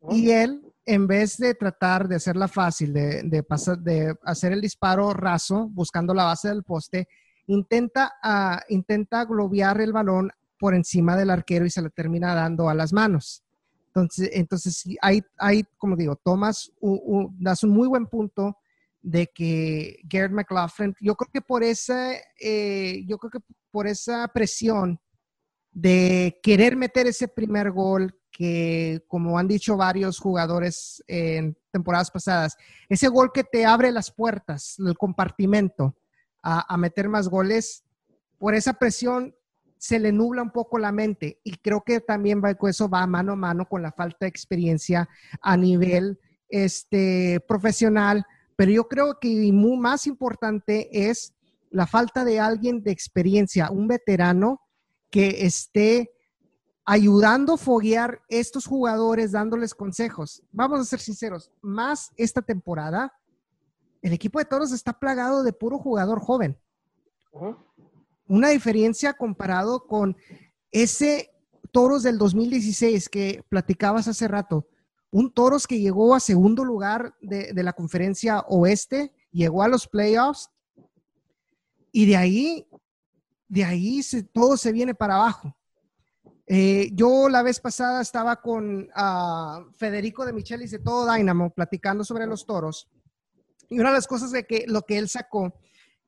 [0.00, 0.14] Oh.
[0.14, 4.60] Y él, en vez de tratar de hacerla fácil, de, de, pasar, de hacer el
[4.60, 7.08] disparo raso, buscando la base del poste,
[7.46, 12.68] intenta, uh, intenta globear el balón por encima del arquero y se le termina dando
[12.68, 13.42] a las manos.
[13.88, 18.56] Entonces, entonces hay, hay como digo, tomas, un, das un muy buen punto
[19.02, 23.40] de que Garrett McLaughlin, yo creo que por esa, eh, yo creo que
[23.70, 25.00] por esa presión
[25.72, 32.56] de querer meter ese primer gol que, como han dicho varios jugadores en temporadas pasadas,
[32.88, 35.94] ese gol que te abre las puertas, el compartimento
[36.42, 37.84] a, a meter más goles,
[38.38, 39.34] por esa presión
[39.82, 41.40] se le nubla un poco la mente.
[41.42, 45.08] Y creo que también va, eso va mano a mano con la falta de experiencia
[45.40, 51.34] a nivel este, profesional, pero yo creo que muy más importante es
[51.70, 54.60] la falta de alguien de experiencia, un veterano
[55.10, 56.12] que esté
[56.92, 60.42] ayudando a foguear estos jugadores, dándoles consejos.
[60.52, 63.10] Vamos a ser sinceros, más esta temporada,
[64.02, 66.58] el equipo de Toros está plagado de puro jugador joven.
[67.30, 67.56] Uh -huh.
[68.26, 70.18] Una diferencia comparado con
[70.70, 71.30] ese
[71.70, 74.68] Toros del 2016 que platicabas hace rato.
[75.10, 79.88] Un Toros que llegó a segundo lugar de, de la conferencia oeste, llegó a los
[79.88, 80.50] playoffs
[81.90, 82.66] y de ahí
[83.48, 85.56] de ahí se, todo se viene para abajo.
[86.46, 92.04] Eh, yo la vez pasada estaba con uh, Federico de Michelis de Todo Dynamo platicando
[92.04, 92.90] sobre los toros.
[93.68, 95.54] Y una de las cosas de que lo que él sacó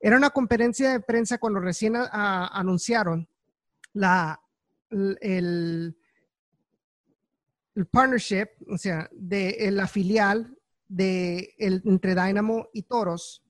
[0.01, 3.29] era una conferencia de prensa cuando recién uh, anunciaron
[3.92, 4.40] la,
[4.90, 5.97] el, el,
[7.87, 13.44] partnership, o sea, de la filial de el, entre Dynamo y Toros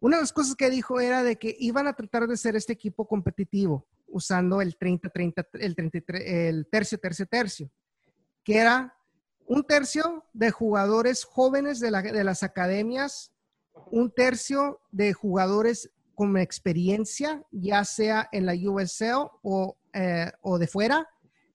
[0.00, 2.72] una de las cosas que dijo era de que iban a tratar de ser este
[2.72, 7.70] equipo competitivo usando el 30-30, el, 33, el tercio, tercio, tercio,
[8.42, 8.94] que era
[9.46, 13.32] un tercio de jugadores jóvenes de las academias,
[13.90, 20.66] un tercio de jugadores con experiencia, ya sea en la USL o eh, o de
[20.66, 21.08] fuera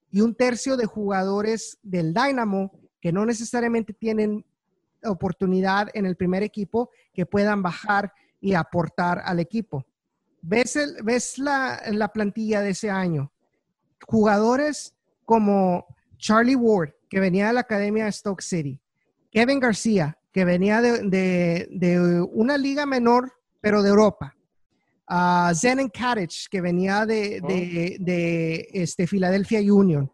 [0.09, 4.43] y un tercio de jugadores del Dynamo que no necesariamente tienen
[5.03, 9.85] oportunidad en el primer equipo que puedan bajar y aportar al equipo.
[10.41, 13.31] ¿Ves, ves la, la plantilla de ese año?
[14.07, 15.85] Jugadores como
[16.17, 18.79] Charlie Ward, que venía de la Academia de Stoke City,
[19.31, 24.35] Kevin García, que venía de, una liga menor, pero de Europa,
[25.09, 27.41] uh, Zenon Katic, que venía de,
[27.99, 30.11] de, este, Philadelphia Union,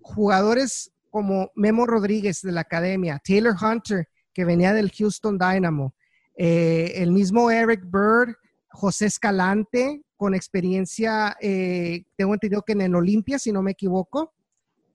[0.00, 5.94] jugadores como Memo Rodríguez de la Academia, Taylor Hunter, que venía del Houston Dynamo,
[6.36, 8.36] eh, el mismo Eric Bird,
[8.76, 14.32] José Escalante, con experiencia, eh, tengo entendido que en el Olimpia, si no me equivoco.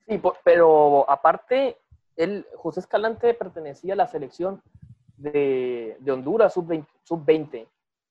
[0.07, 1.77] Sí, pero aparte,
[2.15, 4.61] él, José Escalante pertenecía a la selección
[5.17, 6.87] de, Honduras sub-20.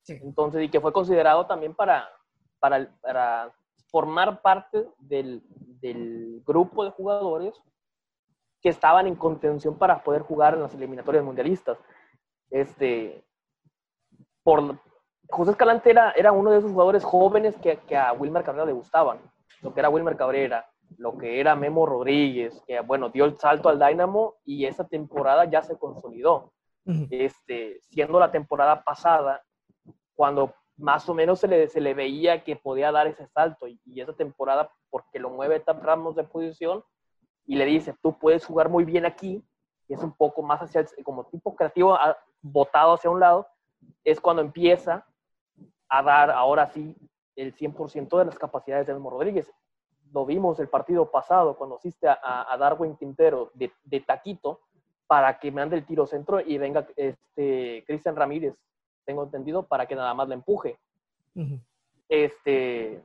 [0.03, 2.09] Sub Entonces, y que fue considerado también para,
[2.59, 3.53] para, para
[3.87, 5.41] formar parte del,
[5.79, 7.55] del, grupo de jugadores
[8.61, 11.77] que estaban en contención para poder jugar en las eliminatorias mundialistas.
[12.49, 13.23] Este,
[14.43, 14.77] por,
[15.31, 18.73] José Escalante era, era uno de esos jugadores jóvenes que, que a Wilmer Cabrera le
[18.73, 19.19] gustaban.
[19.61, 20.67] Lo que era Wilmer Cabrera,
[20.97, 25.45] lo que era Memo Rodríguez, que bueno, dio el salto al Dynamo y esa temporada
[25.45, 26.51] ya se consolidó.
[27.11, 29.43] este, siendo la temporada pasada,
[30.15, 33.79] cuando más o menos se le, se le veía que podía dar ese salto y,
[34.01, 36.83] esa temporada, porque lo mueve Tap Ramos de posición
[37.45, 39.43] y le dice, tú puedes jugar muy bien aquí,
[39.87, 41.97] y es un poco más hacia el, como tipo creativo,
[42.41, 43.47] botado hacia un lado,
[44.03, 45.05] es cuando empieza
[45.91, 46.95] a dar ahora sí
[47.35, 49.51] el 100% de las capacidades de Memo Rodríguez
[50.13, 54.61] lo vimos el partido pasado cuando asiste a, Darwin Quintero de, taquito
[55.07, 58.55] para que me ande el tiro centro y venga este Cristian Ramírez,
[59.05, 60.79] tengo entendido, para que nada más le empuje.
[62.07, 63.03] Este,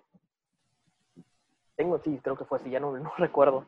[1.74, 3.66] tengo, sí, creo que fue así, ya no, no recuerdo.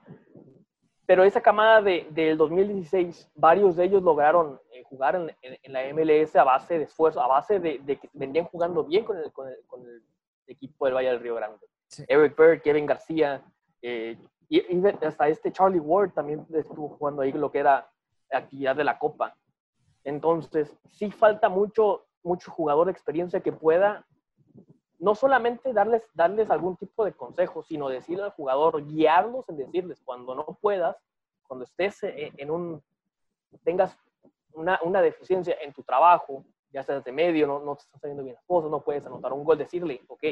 [1.08, 5.80] Pero esa camada de, del 2016, varios de ellos lograron eh, jugar en, en, la
[5.94, 9.32] MLS a base de esfuerzo, a base de, de que venían jugando bien con el,
[9.32, 10.02] con el, con el
[10.46, 11.66] equipo del Valle del Río Grande.
[12.08, 13.42] Eric Bird, Kevin García,
[13.80, 14.18] eh,
[14.50, 14.62] y,
[15.02, 17.90] hasta este Charlie Ward también estuvo jugando ahí lo que era
[18.30, 19.34] actividad de la Copa.
[20.04, 24.04] Entonces, sí falta mucho, mucho jugador de experiencia que pueda
[24.98, 30.00] no solamente darles, darles algún tipo de consejo, sino decirle al jugador, guiarlos en decirles
[30.04, 30.96] cuando no puedas,
[31.46, 32.82] cuando estés e, en un,
[33.64, 33.96] tengas
[34.52, 38.24] una, una deficiencia en tu trabajo, ya seas de medio, no, no te están saliendo
[38.24, 40.24] bien las cosas, no puedes anotar un gol, decirle, ok,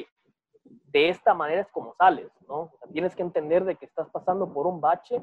[0.64, 2.72] de esta manera es como sales, ¿no?
[2.92, 5.22] tienes que entender de que estás pasando por un bache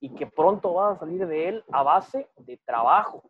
[0.00, 3.22] y que pronto vas a salir de él a base de trabajo.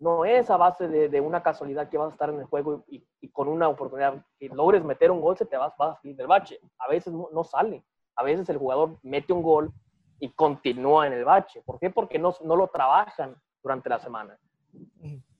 [0.00, 3.04] No es a base de, una casualidad que vas a estar en el juego y,
[3.32, 6.60] con una oportunidad que logres meter un gol, se te vas, a salir del bache.
[6.78, 7.84] A veces no, sale.
[8.16, 9.72] A veces el jugador mete un gol
[10.20, 11.62] y continúa en el bache.
[11.64, 11.90] ¿Por qué?
[11.90, 14.38] Porque no, no lo trabajan durante la semana.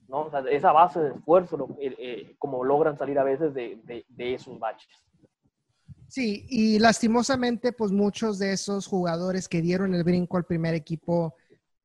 [0.08, 0.30] ¿no?
[0.48, 4.58] esa base de esfuerzo, eh, eh, como logran salir a veces de, de, de esos
[4.58, 4.88] baches.
[6.08, 11.34] Sí, y lastimosamente, pues muchos de esos jugadores que dieron el brinco al primer equipo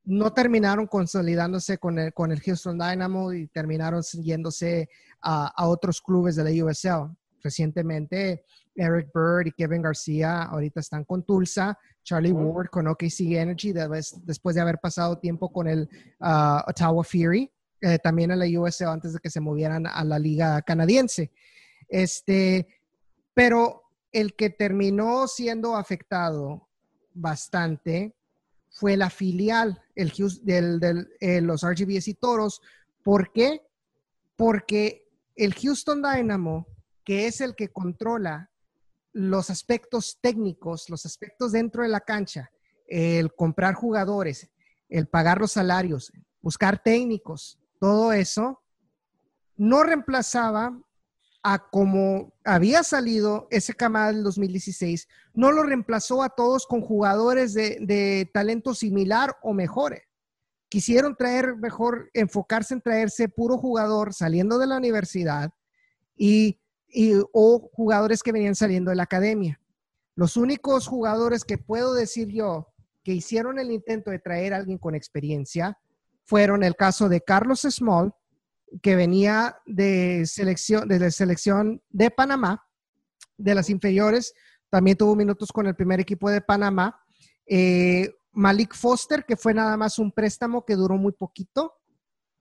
[0.06, 4.90] no terminaron consolidándose con el, con el Houston Dynamo y terminaron yéndose
[5.22, 7.16] a, otros clubes de la USL.
[7.42, 8.44] Recientemente,
[8.76, 14.56] Eric Bird y Kevin García ahorita están con Tulsa, Charlie Ward con OKC Energy después
[14.56, 15.90] de haber pasado tiempo con el
[16.20, 17.50] uh, Ottawa Fury,
[17.82, 21.32] eh, también en la USL antes de que se movieran a la liga canadiense.
[21.88, 22.68] Este,
[23.34, 26.68] pero el que terminó siendo afectado
[27.14, 28.14] bastante
[28.74, 32.62] fue la filial el, del, eh, los RGBS y Toros.
[33.04, 33.62] ¿Por qué?
[34.36, 36.68] Porque el Houston Dynamo,
[37.04, 38.52] que es el que controla
[39.12, 42.52] los aspectos técnicos, los aspectos dentro de la cancha,
[42.88, 44.50] el comprar jugadores,
[44.90, 48.64] el pagar los salarios, buscar técnicos, todo eso,
[49.56, 50.76] no reemplazaba
[51.44, 57.54] a como había salido ese camada del 2016, no lo reemplazó a todos con jugadores
[57.54, 60.04] de, talento similar o mejores.
[60.70, 65.52] Quisieron traer mejor, enfocarse en traerse puro jugador saliendo de la universidad
[66.16, 66.60] y,
[67.34, 69.60] o jugadores que venían saliendo de la academia.
[70.16, 74.78] Los únicos jugadores que puedo decir yo que hicieron el intento de traer a alguien
[74.78, 75.78] con experiencia
[76.24, 78.14] fueron el caso de Carlos Small,
[78.82, 82.66] que venía de selección, de la selección de Panamá,
[83.38, 84.34] de las inferiores,
[84.70, 87.00] también tuvo minutos con el primer equipo de Panamá.
[87.46, 91.74] Eh, Malik Foster, que fue nada más un préstamo que duró muy poquito,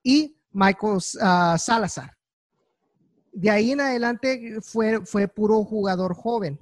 [0.03, 2.17] y Michael ah, Salazar.
[3.33, 6.59] De ahí en adelante fue, fue puro jugador joven.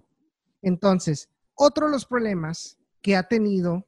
[0.62, 3.86] Entonces, otro de los problemas que ha tenido,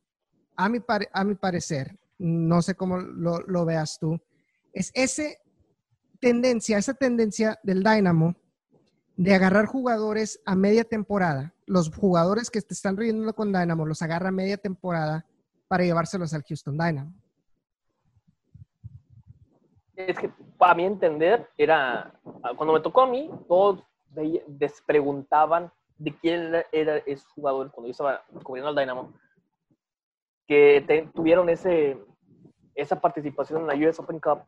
[0.57, 0.79] a mi,
[1.13, 4.21] a mi parecer, no sé cómo lo, lo veas tú,
[4.73, 5.42] es ese
[6.23, 8.37] tendencia, esa tendencia del Dynamo
[9.17, 11.53] de agarrar jugadores a media temporada.
[11.67, 15.27] Los jugadores que te están riendo con Dynamo los agarra media temporada
[15.67, 17.13] para llevárselos al Houston Dynamo.
[19.97, 22.15] Es que, para mi entender, era.
[22.57, 23.83] Cuando me tocó a mí, todos
[24.15, 29.13] les preguntaban de quién era ese jugador cuando yo estaba cubriendo al Dynamo,
[30.47, 31.99] que tuvieron ese,
[32.75, 34.43] esa participación en la US Open Cup,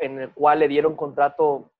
[0.00, 1.70] en el cual le dieron contrato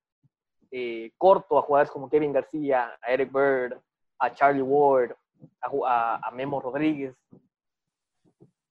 [0.71, 3.81] eh, corto a jugadores como Kevin García, a Eric Bird,
[4.19, 5.15] a Charlie Ward,
[5.63, 7.17] a, Memo Rodríguez,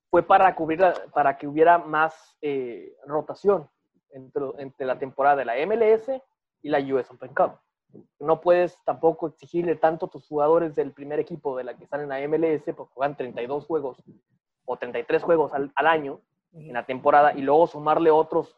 [0.09, 0.83] fue para cubrir,
[1.13, 3.67] para que hubiera más eh, rotación
[4.11, 6.09] entre, entre, la temporada de la MLS
[6.61, 7.59] y la US Open Cup.
[8.19, 12.01] No puedes tampoco exigirle tanto a tus jugadores del primer equipo de la que están
[12.01, 14.03] en la MLS, porque juegan 32 juegos
[14.65, 16.21] o 33 juegos al, al año
[16.53, 18.57] en la temporada y luego sumarle otros,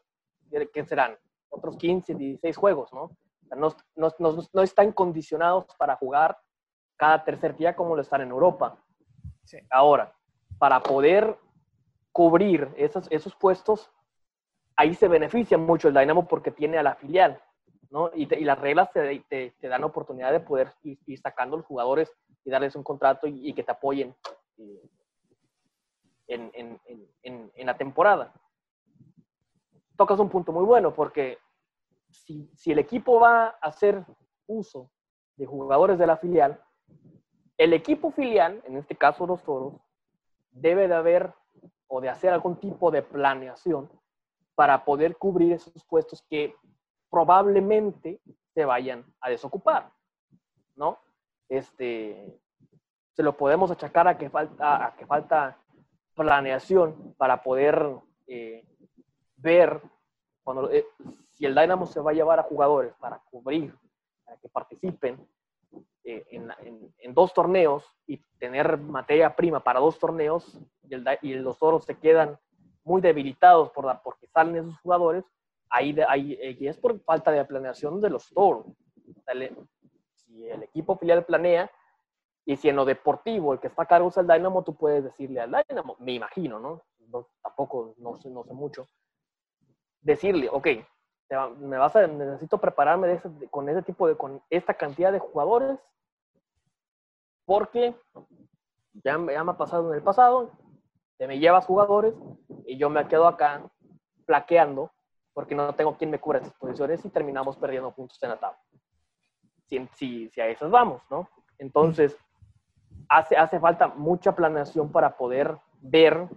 [0.74, 1.18] ¿qué serán?
[1.50, 3.12] Otros 15, 16 juegos, ¿no?
[3.56, 4.12] no, no,
[4.54, 6.38] no, están condicionados para jugar
[6.96, 8.78] cada tercer día como lo están en Europa.
[9.70, 10.14] Ahora,
[10.58, 11.38] para poder
[12.12, 13.92] cubrir esos, esos puestos,
[14.76, 17.42] ahí se beneficia mucho el Dynamo porque tiene a la filial,
[17.90, 18.12] ¿no?
[18.14, 22.12] Y, y las reglas te, te, te, dan oportunidad de poder ir, sacando los jugadores
[22.44, 24.16] y darles un contrato y, que te apoyen
[24.58, 24.90] eh,
[26.28, 26.80] en, en,
[27.24, 28.34] en, en, la temporada.
[30.00, 31.40] Tocas un punto muy bueno porque
[32.10, 34.06] si, el equipo va a hacer
[34.48, 34.90] uso
[35.36, 36.64] de jugadores de la filial,
[37.58, 39.74] el equipo filial, en este caso los toros,
[40.52, 41.34] debe de haber
[41.88, 43.92] o de hacer algún tipo de planeación
[44.56, 46.56] para poder cubrir esos puestos que
[47.10, 48.22] probablemente
[48.54, 49.92] se vayan a desocupar,
[50.78, 50.98] ¿no?
[51.50, 52.40] Este,
[53.12, 55.58] se lo podemos achacar a que falta, a que falta
[56.16, 58.64] planeación para poder eh,
[59.42, 59.82] ver
[60.44, 60.86] cuando, eh,
[61.34, 63.76] si el Dynamo se va a llevar a jugadores para cubrir,
[64.26, 65.28] para que participen
[66.04, 70.60] eh, en, dos torneos y tener materia prima para dos torneos
[71.22, 72.40] y, los toros se quedan
[72.84, 75.24] muy debilitados por porque salen esos jugadores,
[75.70, 78.66] ahí, ahí es por falta de planeación de los toros.
[80.16, 81.70] si el equipo filial planea
[82.46, 85.04] y si en lo deportivo el que está a cargo es el Dynamo, tú puedes
[85.04, 86.82] decirle al Dynamo, me imagino, ¿no?
[87.42, 88.88] tampoco no no sé mucho,
[90.02, 90.68] decirle, ok,
[91.60, 95.80] me vas a, necesito prepararme con ese tipo de, con esta cantidad de jugadores,
[97.46, 97.96] porque
[99.04, 100.52] ya, me ha pasado en el pasado,
[101.18, 102.14] te me llevas jugadores
[102.66, 103.70] y yo me quedo acá
[104.26, 104.92] plaqueando
[105.34, 108.60] porque no tengo quien me cubra esas posiciones y terminamos perdiendo puntos en la tabla.
[109.68, 111.30] Si, si, si a esas vamos, ¿no?
[111.60, 112.18] Entonces,
[113.08, 116.28] hace, hace falta mucha planeación para poder ver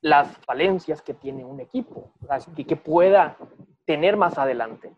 [0.00, 2.12] las falencias que tiene un equipo
[2.56, 3.36] y que pueda
[3.84, 4.92] tener más adelante.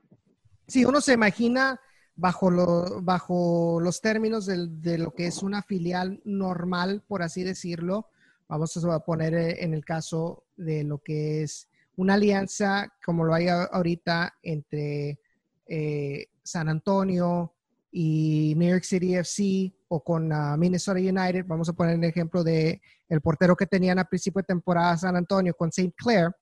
[0.66, 1.80] Sí, uno se imagina
[2.14, 8.08] bajo, lo, bajo los términos de, lo que es una filial normal, por así decirlo.
[8.48, 13.34] Vamos a poner eh, en el caso de lo que es una alianza como lo
[13.34, 15.18] hay ahorita entre
[15.66, 17.54] eh, San Antonio
[17.90, 22.42] y New York City FC o con ah, Minnesota United, vamos a poner el ejemplo
[22.42, 25.92] de el portero que tenían a principio de temporada San Antonio con St.
[25.94, 26.34] Clair,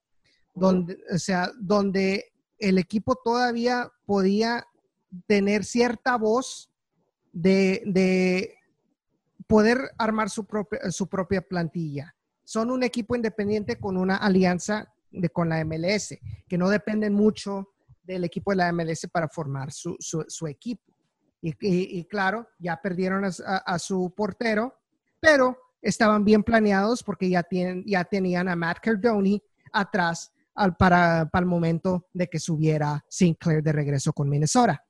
[0.55, 2.27] donde, o sea, donde
[2.59, 4.65] el equipo todavía podía
[5.27, 6.71] tener cierta voz
[7.33, 8.55] de,
[9.49, 12.15] poder armar su propia, su propia plantilla.
[12.45, 16.17] Son un equipo independiente con una alianza de, con la MLS,
[16.47, 17.67] que no dependen mucho
[18.05, 20.85] del equipo de la MLS para formar su, su equipo.
[21.43, 24.75] Y, claro, ya perdieron a, su portero,
[25.19, 31.29] pero estaban bien planeados porque ya, tienen, ya tenían a Matt Cardoni atrás al, para,
[31.31, 34.85] para, el momento de que subiera Sinclair de regreso con Minnesota.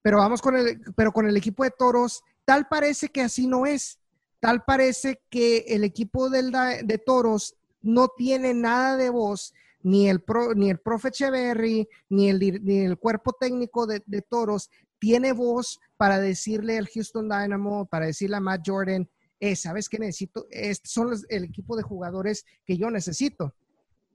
[0.00, 3.66] Pero vamos con el, pero con el equipo de Toros, tal parece que así no
[3.66, 3.98] es.
[4.40, 9.52] Tal parece que el equipo del, de Toros no tiene nada de voz,
[9.82, 14.22] ni el, pro, ni el profe Echeverry, ni el, ni el cuerpo técnico de, de
[14.22, 19.08] Toros tiene voz para decirle al Houston Dynamo, para decirle a Matt Jordan,
[19.40, 20.46] eh, ¿sabes qué necesito?
[20.50, 23.54] Estos son el equipo de jugadores que yo necesito.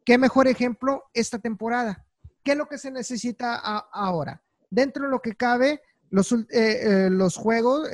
[0.04, 2.06] ¿Qué mejor ejemplo esta temporada?
[2.44, 4.42] ¿Qué es lo que se necesita ahora?
[4.70, 7.88] Dentro de lo que cabe, los, eh, eh, los juegos,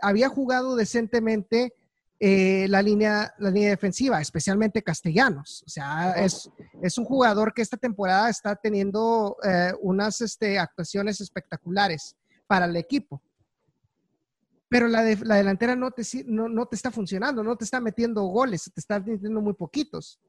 [0.00, 1.74] había jugado decentemente
[2.68, 5.64] la, línea, la línea defensiva, especialmente Castellanos.
[5.66, 6.48] O sea, es,
[6.80, 9.36] es un jugador que esta temporada está teniendo
[9.80, 12.16] unas este, actuaciones espectaculares
[12.46, 13.22] para el equipo.
[14.68, 17.80] pero la, de, la delantera no te, no, no te está funcionando, no te está
[17.80, 20.20] metiendo goles, te está metiendo muy poquitos.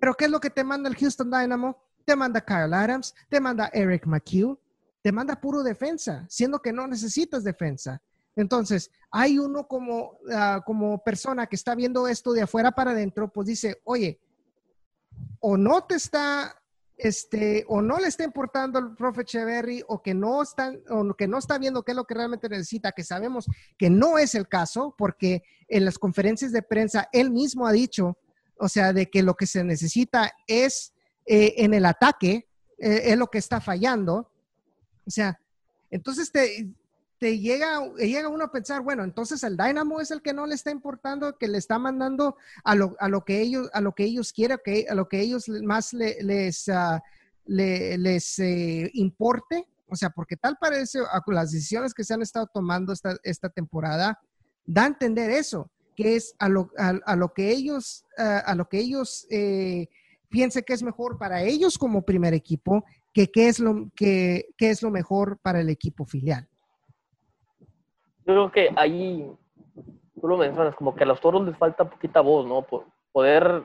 [0.00, 1.76] Pero ¿qué es lo que te manda el Houston Dynamo?
[2.04, 4.58] Te manda Kyle Adams, te manda Eric McHugh,
[5.02, 8.02] te manda puro defensa, siendo que no necesitas defensa.
[8.38, 13.32] Entonces, hay uno como, ah, como persona que está viendo esto de afuera para adentro,
[13.32, 14.20] pues dice, oye,
[15.40, 16.56] o no te está,
[16.96, 21.26] este, o no le está importando al profe Echeverry, o que no están, o que
[21.26, 24.46] no está viendo qué es lo que realmente necesita, que sabemos que no es el
[24.46, 28.18] caso, porque en las conferencias de prensa él mismo ha dicho,
[28.56, 30.94] o sea, de que lo que se necesita es
[31.26, 32.46] eh, en el ataque,
[32.78, 34.30] eh, es lo que está fallando.
[35.04, 35.40] O sea,
[35.90, 36.68] entonces te,
[37.18, 40.54] te llega, llega uno a pensar, bueno, entonces el Dynamo es el que no le
[40.54, 44.04] está importando, que le está mandando a lo, a lo que ellos, a lo que
[44.04, 47.00] ellos quieren, que, a lo que ellos más les, uh,
[47.46, 49.66] les eh, importe.
[49.88, 53.48] O sea, porque tal parece, con las decisiones que se han estado tomando esta, esta
[53.48, 54.20] temporada,
[54.64, 58.68] da a entender eso, que es a lo, a, lo que ellos, uh, a lo
[58.68, 59.88] que ellos eh,
[60.28, 64.70] piensen que es mejor para ellos como primer equipo, que qué es lo, que, que
[64.70, 66.48] es lo mejor para el equipo filial
[68.28, 69.30] creo que ahí,
[70.20, 72.60] tú lo mencionas, como que a los toros les falta poquita voz, ¿no?
[72.62, 73.64] Por poder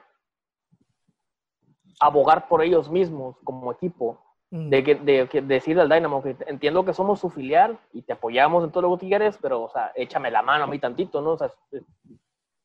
[2.00, 4.20] abogar por ellos mismos como equipo.
[4.52, 4.70] Mm.
[4.70, 8.64] De, de, de, decirle al Dynamo que entiendo que somos su filial y te apoyamos
[8.64, 11.32] en todo lo que quieres, pero, o sea, échame la mano a mí tantito, ¿no?
[11.32, 11.52] O sea,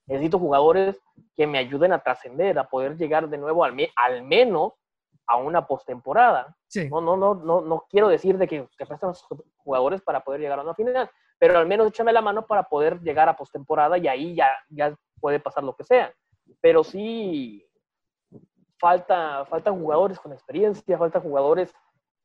[0.06, 1.00] necesito jugadores
[1.34, 4.74] que me ayuden a trascender, a poder llegar de nuevo al, al menos
[5.26, 6.54] a una postemporada.
[6.68, 6.88] Sí.
[6.90, 9.14] No, no, no, no, no quiero decir de que, que prestan
[9.56, 13.00] jugadores para poder llegar a una final, pero al menos échame la mano para poder
[13.00, 16.12] llegar a postemporada y ahí ya, ya puede pasar lo que sea.
[16.60, 17.64] Pero sí
[18.78, 21.74] falta, faltan jugadores con experiencia, faltan jugadores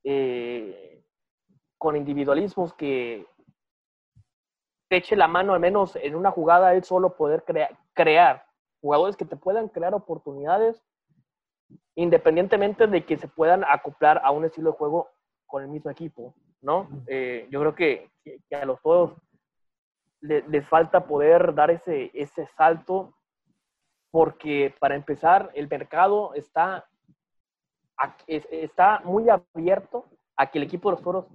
[0.03, 1.03] eh,
[1.77, 3.27] con individualismos que
[4.89, 7.43] te eche la mano al menos en una jugada él solo poder
[7.93, 8.45] crear
[8.81, 10.83] jugadores que te puedan crear oportunidades
[11.95, 15.09] independientemente de que se puedan acoplar a un estilo de juego
[15.45, 16.33] con el mismo equipo.
[16.63, 16.89] ¿No?
[17.07, 18.09] Eh, yo creo que,
[18.51, 19.13] a los todos
[20.21, 23.13] les, falta poder dar ese, ese salto
[24.09, 26.87] porque para empezar el mercado está,
[28.27, 30.05] está muy abierto
[30.37, 31.25] a que el equipo de los toros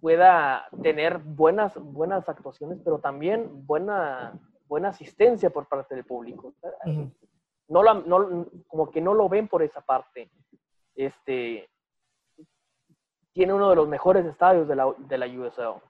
[0.00, 6.54] pueda tener buenas, buenas actuaciones, pero también buena, buena asistencia por parte del público.
[7.68, 10.30] no, no, como que no lo ven por esa parte.
[10.94, 11.68] Este,
[13.38, 15.80] tiene uno de los mejores estadios de la, de la USL.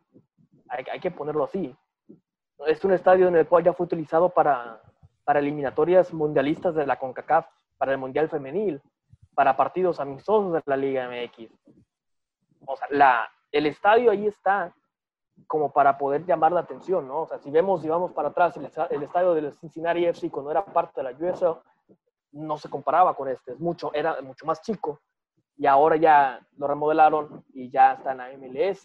[0.68, 1.74] Hay, que ponerlo así.
[2.66, 4.82] Es un estadio en el cual ya fue utilizado para,
[5.24, 7.46] para eliminatorias mundialistas de la CONCACAF,
[7.78, 8.82] para el Mundial Femenil,
[9.34, 11.50] para partidos amistosos de la Liga MX.
[12.66, 14.74] O sea, la, el estadio ahí está
[15.46, 17.22] como para poder llamar la atención, ¿no?
[17.22, 20.50] O sea, si vemos, si vamos para atrás, el, el estadio del Cincinnati FC cuando
[20.50, 21.56] era parte de la USL,
[22.32, 25.00] no se comparaba con este, es mucho, era mucho más chico
[25.58, 28.82] y ahora ya lo remodelaron y ya está en la MLS.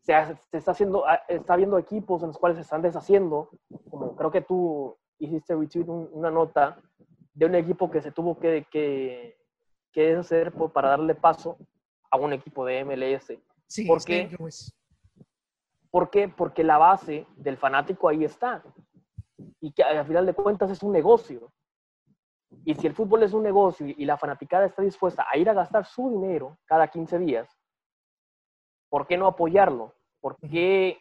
[0.00, 3.50] Se, se, está haciendo, ah, está viendo equipos en los cuales se están deshaciendo,
[3.90, 6.80] como creo que tú hiciste una nota
[7.32, 9.36] de un equipo que se tuvo que, que,
[9.92, 11.58] que deshacer para darle paso
[12.10, 13.32] a un equipo de MLS.
[13.66, 14.36] Sí, ¿Por qué?
[15.90, 16.28] ¿Por qué?
[16.28, 18.62] Porque la base del fanático ahí está.
[19.60, 21.50] Y que al final de cuentas es un negocio.
[22.64, 25.54] Y si el fútbol es un negocio y la fanaticada está dispuesta a ir a
[25.54, 27.48] gastar su dinero cada 15 días,
[28.88, 29.94] ¿por qué no apoyarlo?
[30.20, 30.98] ¿Por qué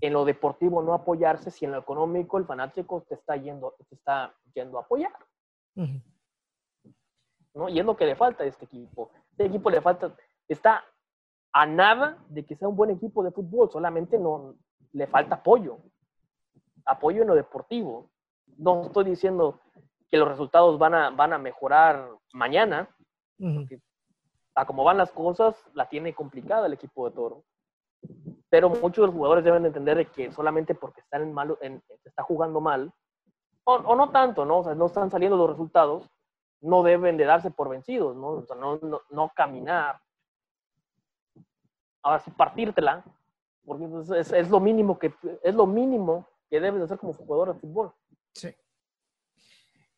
[0.00, 3.94] en lo deportivo no apoyarse si en lo económico el fanático te está yendo, te
[3.94, 5.12] está yendo a apoyar?
[7.54, 7.68] ¿No?
[7.68, 9.10] Y es lo que le falta a este equipo.
[9.30, 10.14] Este equipo le falta,
[10.48, 10.84] está
[11.52, 14.56] a nada de que sea un buen equipo de fútbol, solamente no
[14.92, 15.78] le falta apoyo.
[16.84, 18.10] Apoyo en lo deportivo.
[18.58, 19.60] No estoy diciendo
[20.14, 22.88] que los resultados van a, van a mejorar mañana.
[24.54, 27.42] a como van las cosas, la tiene complicada el equipo de Toro.
[28.48, 32.22] Pero muchos de los jugadores deben entender que solamente porque están en malo, en, está
[32.22, 32.92] jugando mal,
[33.64, 34.58] o, no tanto, ¿no?
[34.58, 36.08] O sea, no están saliendo los resultados,
[36.60, 38.28] no deben de darse por vencidos, ¿no?
[38.28, 40.00] O sea, no, no, no caminar.
[42.04, 43.02] Ahora sí, partírtela,
[43.66, 45.12] porque es, es, lo mínimo que,
[45.42, 47.92] es lo mínimo que debes hacer como jugador de fútbol.
[48.32, 48.54] Sí.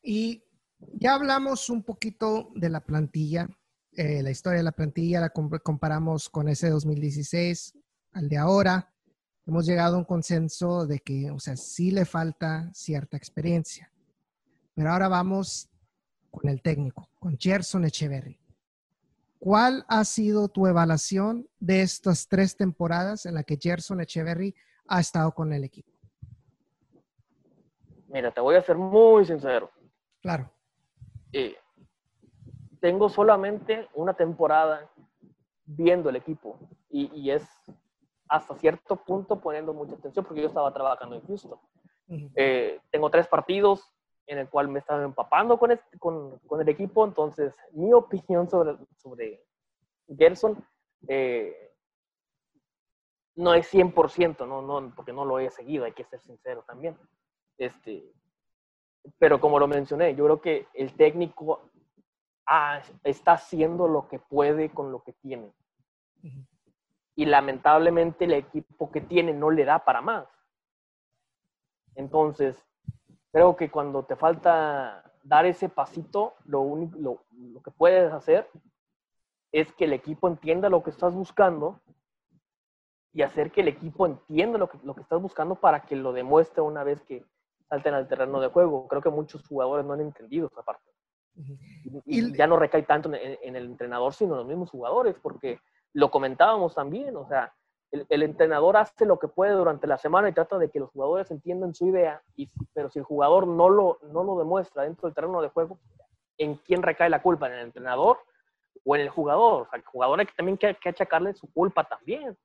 [0.01, 0.43] Y
[0.79, 3.47] ya hablamos un poquito de la plantilla,
[3.93, 7.77] eh, la historia de la plantilla, la comparamos con ese 2016
[8.11, 8.93] al de ahora.
[9.45, 13.91] Hemos llegado a un consenso de que, o sea, sí le falta cierta experiencia.
[14.75, 15.69] Pero ahora vamos
[16.29, 18.39] con el técnico, con Gerson Echeverry.
[19.39, 24.55] ¿Cuál ha sido tu evaluación de estas tres temporadas en la que Gerson Echeverry
[24.87, 25.91] ha estado con el equipo?
[28.07, 29.69] Mira, te voy a ser muy sincero.
[30.27, 30.51] Claro.
[31.31, 31.55] Eh,
[32.81, 34.91] tengo solamente una temporada
[35.63, 36.59] viendo el equipo
[36.89, 37.47] y, es
[38.27, 41.57] hasta cierto punto poniendo mucha atención porque yo estaba trabajando en Houston.
[42.35, 43.89] Eh, tengo tres partidos
[44.25, 48.49] en el cual me estaba empapando con, este, con, con, el equipo, entonces mi opinión
[48.49, 49.45] sobre, sobre
[50.09, 50.61] Gerson
[51.07, 51.73] eh,
[53.35, 56.97] no es 100%, no, no, porque no lo he seguido, hay que ser sincero también.
[57.57, 58.11] Este,
[59.17, 61.69] pero como lo mencioné, yo creo que el técnico
[63.03, 65.53] está haciendo lo que puede con lo que tiene.
[67.15, 70.27] Y lamentablemente el equipo que tiene no le da para más.
[71.95, 72.63] Entonces,
[73.31, 78.49] creo que cuando te falta dar ese pasito, lo, único, lo, lo que puedes hacer
[79.51, 81.81] es que el equipo entienda lo que estás buscando
[83.13, 86.13] y hacer que el equipo entienda lo que, lo que estás buscando para que lo
[86.13, 87.25] demuestre una vez que
[87.69, 88.87] salten al terreno de juego.
[88.87, 90.91] Creo que muchos jugadores no han entendido esa parte.
[92.05, 95.59] Y, ya no recae tanto en, el entrenador, sino en los mismos jugadores, porque
[95.93, 97.53] lo comentábamos también, o sea,
[97.91, 101.29] el, entrenador hace lo que puede durante la semana y trata de que los jugadores
[101.31, 105.15] entiendan su idea, y, pero si el jugador no lo, no lo demuestra dentro del
[105.15, 105.79] terreno de juego,
[106.37, 107.47] ¿en quién recae la culpa?
[107.47, 108.17] ¿En el entrenador
[108.83, 109.63] o en el jugador?
[109.63, 112.35] O sea, el jugador hay que, también que, que achacarle su culpa también.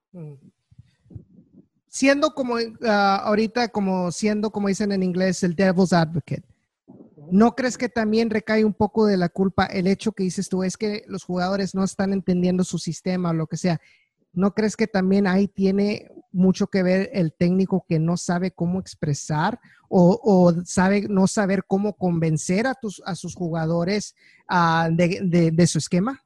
[1.94, 6.42] Siendo como ah, ahorita, como siendo, como dicen en inglés, el devil's advocate
[7.30, 10.64] ¿No crees que también recae un poco de la culpa el hecho que dices tú
[10.64, 13.78] es que los jugadores no están entendiendo su sistema o lo que sea?
[14.32, 18.80] ¿No crees que también ahí tiene mucho que ver el técnico que no sabe cómo
[18.80, 24.16] expresar o, sabe no saber cómo convencer a, tus, a sus jugadores
[24.48, 26.24] ah, de, su esquema?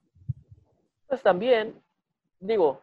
[1.08, 1.74] Pues también,
[2.38, 2.80] digo,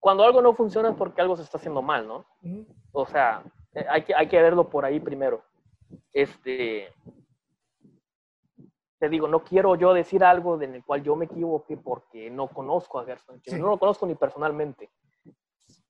[0.00, 2.24] cuando algo no funciona es porque algo se está haciendo mal, ¿no?
[2.92, 3.44] O sea,
[3.74, 5.42] eh, hay que, hay que verlo por ahí primero.
[6.12, 6.92] Este,
[8.98, 12.48] te digo, no quiero yo decir algo en el cual yo me equivoque porque no
[12.48, 13.40] conozco a Gerson.
[13.52, 14.90] No lo conozco ni personalmente.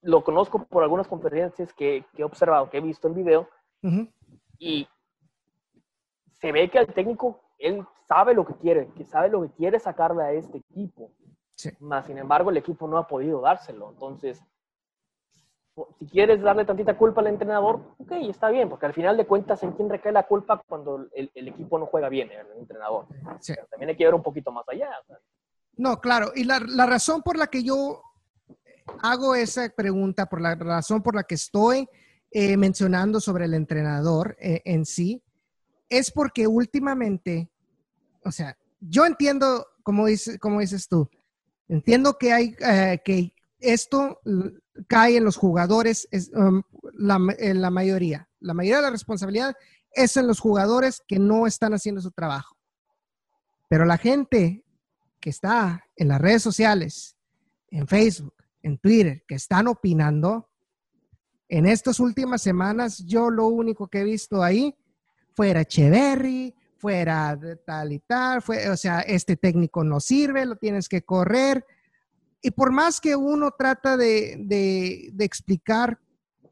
[0.02, 3.48] Lo conozco por algunas conferencias que, he observado, que he visto en video.
[4.58, 4.88] Y
[6.32, 9.78] se ve que el técnico, él sabe lo que quiere, que sabe lo que quiere
[9.78, 11.12] sacarle a este equipo.
[11.60, 11.70] Sí.
[11.80, 13.90] Más, sin embargo, el equipo no ha podido dárselo.
[13.90, 14.42] Entonces,
[15.98, 19.62] si quieres darle tantita culpa al entrenador, ok, está bien, porque al final de cuentas,
[19.62, 23.06] ¿en quién recae la culpa cuando el, equipo no juega bien, el entrenador?
[23.70, 24.88] también hay que ver un poquito más allá.
[25.76, 28.02] No, claro, y la, razón por la que yo
[29.02, 31.86] hago esa pregunta, por la razón por la que estoy
[32.30, 35.22] eh, mencionando sobre el entrenador eh, en sí,
[35.90, 37.50] es porque últimamente,
[38.24, 41.06] o sea, yo entiendo, como, dice, como dices tú,
[41.70, 44.20] entiendo que hay, eh, que esto
[44.88, 46.62] cae en los jugadores, es, um,
[46.94, 48.28] la, en la mayoría.
[48.40, 49.54] La mayoría de la responsabilidad
[49.92, 52.56] es en los jugadores que no están haciendo su trabajo.
[53.68, 54.64] Pero la gente
[55.20, 57.16] que está en las redes sociales,
[57.68, 60.48] en Facebook, en Twitter, que están opinando,
[61.48, 64.74] en estas últimas semanas yo lo único que he visto ahí
[65.34, 70.88] fuera Echeverry, fuera tal y tal, fue, o sea, este técnico no sirve, lo tienes
[70.88, 71.64] que correr.
[72.40, 76.00] Y por más que uno trata de, explicar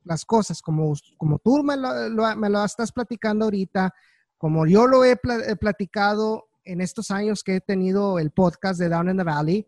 [0.05, 3.95] las cosas, como, como tú me lo, estás platicando ahorita,
[4.37, 9.09] como yo lo he platicado en estos años que he tenido el podcast de Down
[9.09, 9.67] in the Valley,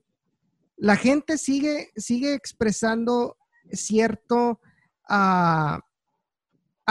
[0.76, 3.36] la gente sigue, sigue expresando
[3.72, 4.60] cierto
[5.08, 5.78] uh,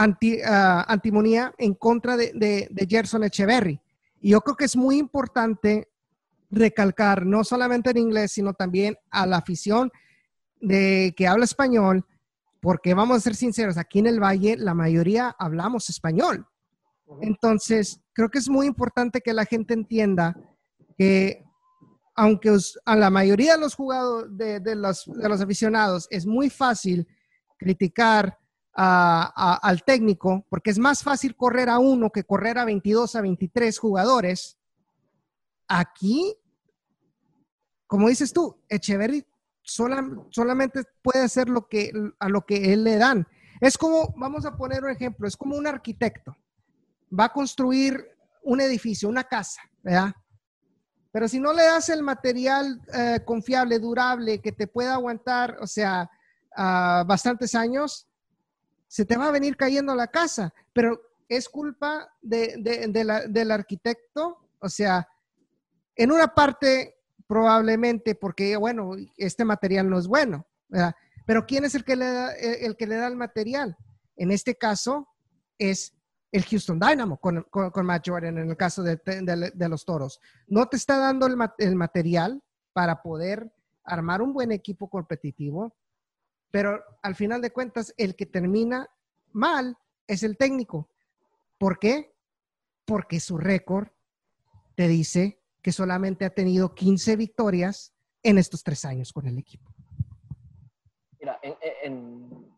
[0.02, 3.80] antimonía en contra de, de, de Gerson Echeverry.
[4.20, 5.88] Y yo creo que es muy importante
[6.50, 9.90] recalcar, no solamente en inglés, sino también a la afición
[10.60, 12.04] de que habla español,
[12.60, 16.46] porque vamos a ser sinceros, aquí en el Valle la mayoría hablamos español.
[17.20, 20.36] Entonces, creo que es muy importante que la gente entienda
[20.96, 21.44] que
[22.14, 25.08] aunque a la mayoría de los jugadores, de, los,
[25.40, 27.08] aficionados, es muy fácil
[27.56, 28.36] criticar
[28.74, 33.78] al técnico, porque es más fácil correr a uno que correr a 22 a 23
[33.78, 34.58] jugadores.
[35.68, 36.36] Aquí
[37.90, 39.26] como dices tú, Echeverry
[39.64, 41.90] solamente puede hacer lo que,
[42.20, 43.26] a lo que él le dan.
[43.60, 46.36] Es como, vamos a poner un ejemplo, es como un arquitecto.
[47.12, 48.06] Va a construir
[48.44, 50.12] un edificio, una casa, ¿verdad?
[51.10, 55.66] Pero si no le das el material eh, confiable, durable, que te pueda aguantar, o
[55.66, 56.08] sea,
[56.56, 58.06] bastantes años,
[58.90, 60.52] se te va a venir cayendo la casa.
[60.72, 65.08] Pero es culpa del arquitecto, o sea,
[65.94, 66.96] en una parte
[67.28, 70.44] probablemente porque, bueno, este material no es bueno.
[71.24, 73.76] Pero ¿quién es el que le da el, que le da el material?
[74.16, 75.06] En este caso
[75.56, 75.94] es
[76.32, 77.72] el Houston Dynamo con, con,
[78.04, 80.20] Jordan en el caso de, de, los toros.
[80.48, 83.52] No te está dando el, el, material para poder
[83.84, 85.76] armar un buen equipo competitivo,
[86.50, 88.88] pero al final de cuentas el que termina
[89.32, 89.76] mal
[90.06, 90.88] es el técnico.
[91.58, 92.14] ¿Por qué?
[92.84, 93.88] Porque su récord
[94.74, 99.70] te dice que solamente ha tenido 15 victorias en estos tres años con el equipo.
[101.18, 102.50] Mira, en,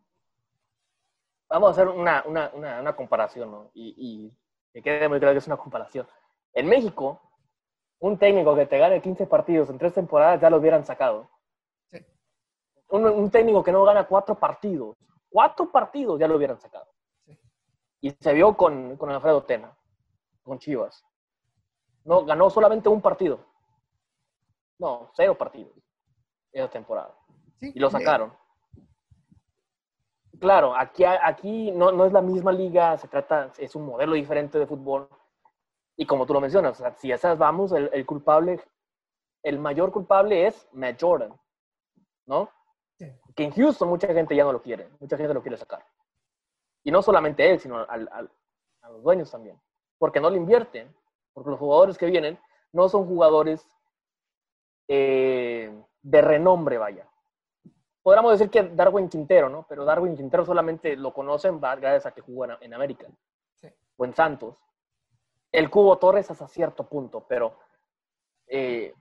[1.48, 3.70] vamos a hacer una, comparación, ¿no?
[3.74, 4.32] Y, y,
[4.72, 6.06] que quede muy claro que es una comparación.
[6.54, 7.20] En México,
[7.98, 11.28] un técnico que te gane 15 partidos en tres temporadas ya lo hubieran sacado.
[12.92, 14.96] Un, un, técnico que no gana cuatro partidos,
[15.30, 16.86] cuatro partidos ya lo hubieran sacado.
[18.00, 19.74] Y se vio con, con Alfredo Tena,
[20.42, 21.02] con Chivas.
[22.04, 23.40] No, ganó solamente un partido.
[24.78, 25.72] No, cero partidos
[26.52, 27.14] esa temporada.
[27.60, 28.36] Sí, y lo sacaron.
[30.38, 34.58] Claro, aquí, aquí no, no, es la misma liga, se trata, es un modelo diferente
[34.58, 35.08] de fútbol.
[35.96, 38.60] Y como tú lo mencionas, si esas vamos, el, el, culpable,
[39.44, 41.32] el mayor culpable es Matt Jordan,
[42.26, 42.50] ¿no?
[43.34, 45.84] Que en Houston mucha gente ya no lo quiere, mucha gente lo quiere sacar.
[46.84, 48.30] Y no solamente él, sino al, al,
[48.82, 49.60] a los dueños también.
[49.98, 50.94] Porque no le invierten,
[51.32, 52.38] porque los jugadores que vienen
[52.72, 53.66] no son jugadores
[54.88, 55.72] eh,
[56.02, 57.08] de renombre, vaya
[58.02, 59.64] podríamos decir que Darwin Quintero, ¿no?
[59.68, 63.06] Pero Darwin Quintero solamente lo conocen gracias a que jugó en, América
[63.96, 64.56] o en Santos.
[65.50, 67.58] El Cubo Torres hasta cierto punto, pero
[68.46, 68.94] eh,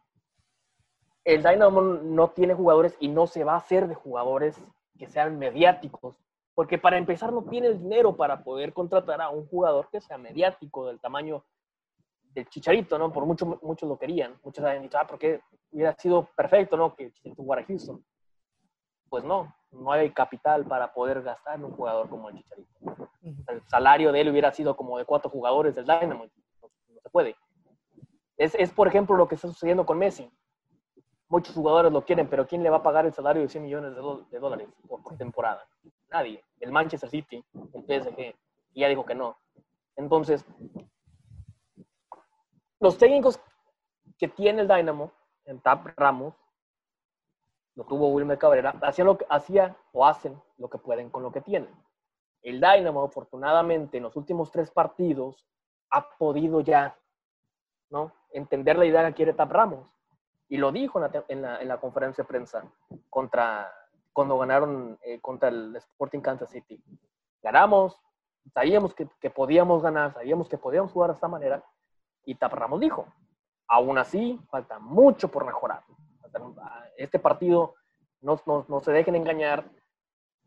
[1.23, 4.61] el Dynamo no tiene jugadores y no se va a hacer de jugadores
[4.97, 6.17] que sean mediáticos,
[6.53, 10.17] porque para empezar no tiene el dinero para poder contratar a un jugador que sea
[10.17, 11.43] mediático del tamaño
[12.33, 13.11] del Chicharito, ¿no?
[13.11, 15.41] Por mucho muchos lo querían, muchos habían dicho, ah, porque
[15.71, 16.95] hubiera sido perfecto, ¿no?
[16.95, 18.03] Que Chicharito jugara a Houston
[19.11, 23.09] pues no, no hay capital para poder gastar en un jugador como el Chicharito.
[23.21, 26.27] El salario de él hubiera sido como de cuatro jugadores del Dynamo,
[26.61, 26.69] no,
[27.03, 27.35] se puede.
[28.37, 30.31] Es, es, por ejemplo, lo que está sucediendo con Messi.
[31.31, 33.95] Muchos jugadores lo quieren, pero ¿quién le va a pagar el salario de 100 millones
[33.95, 35.65] de, dólares por, temporada?
[36.09, 36.43] Nadie.
[36.59, 37.41] El Manchester City,
[37.73, 38.35] el PSG,
[38.75, 39.37] ya dijo que no.
[39.95, 40.45] Entonces,
[42.81, 43.39] los técnicos
[44.17, 45.13] que tiene el Dynamo,
[45.45, 46.33] en Tap Ramos,
[47.75, 51.31] lo tuvo Wilmer Cabrera, hacían lo que hacía o hacen lo que pueden con lo
[51.31, 51.73] que tienen.
[52.41, 55.47] El Dynamo, afortunadamente, en los últimos tres partidos,
[55.91, 56.99] ha podido ya
[57.89, 58.11] ¿no?
[58.33, 59.87] entender la idea que quiere Tap Ramos.
[60.51, 62.63] Y lo dijo en la, en la, conferencia de prensa
[63.09, 63.73] contra,
[64.11, 66.83] cuando ganaron eh, contra el Sporting Kansas City.
[67.41, 67.99] Ganamos,
[68.53, 71.63] sabíamos que, que, podíamos ganar, sabíamos que podíamos jugar de esta manera.
[72.25, 73.07] Y Tap Ramos dijo,
[73.67, 75.83] aún así, falta mucho por mejorar
[76.97, 77.75] este partido
[78.21, 79.65] no, no, se dejen engañar,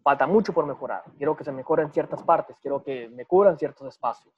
[0.02, 1.02] falta mucho por mejorar.
[1.16, 4.32] Quiero que se mejoren ciertas partes, quiero que me cubran ciertos espacios.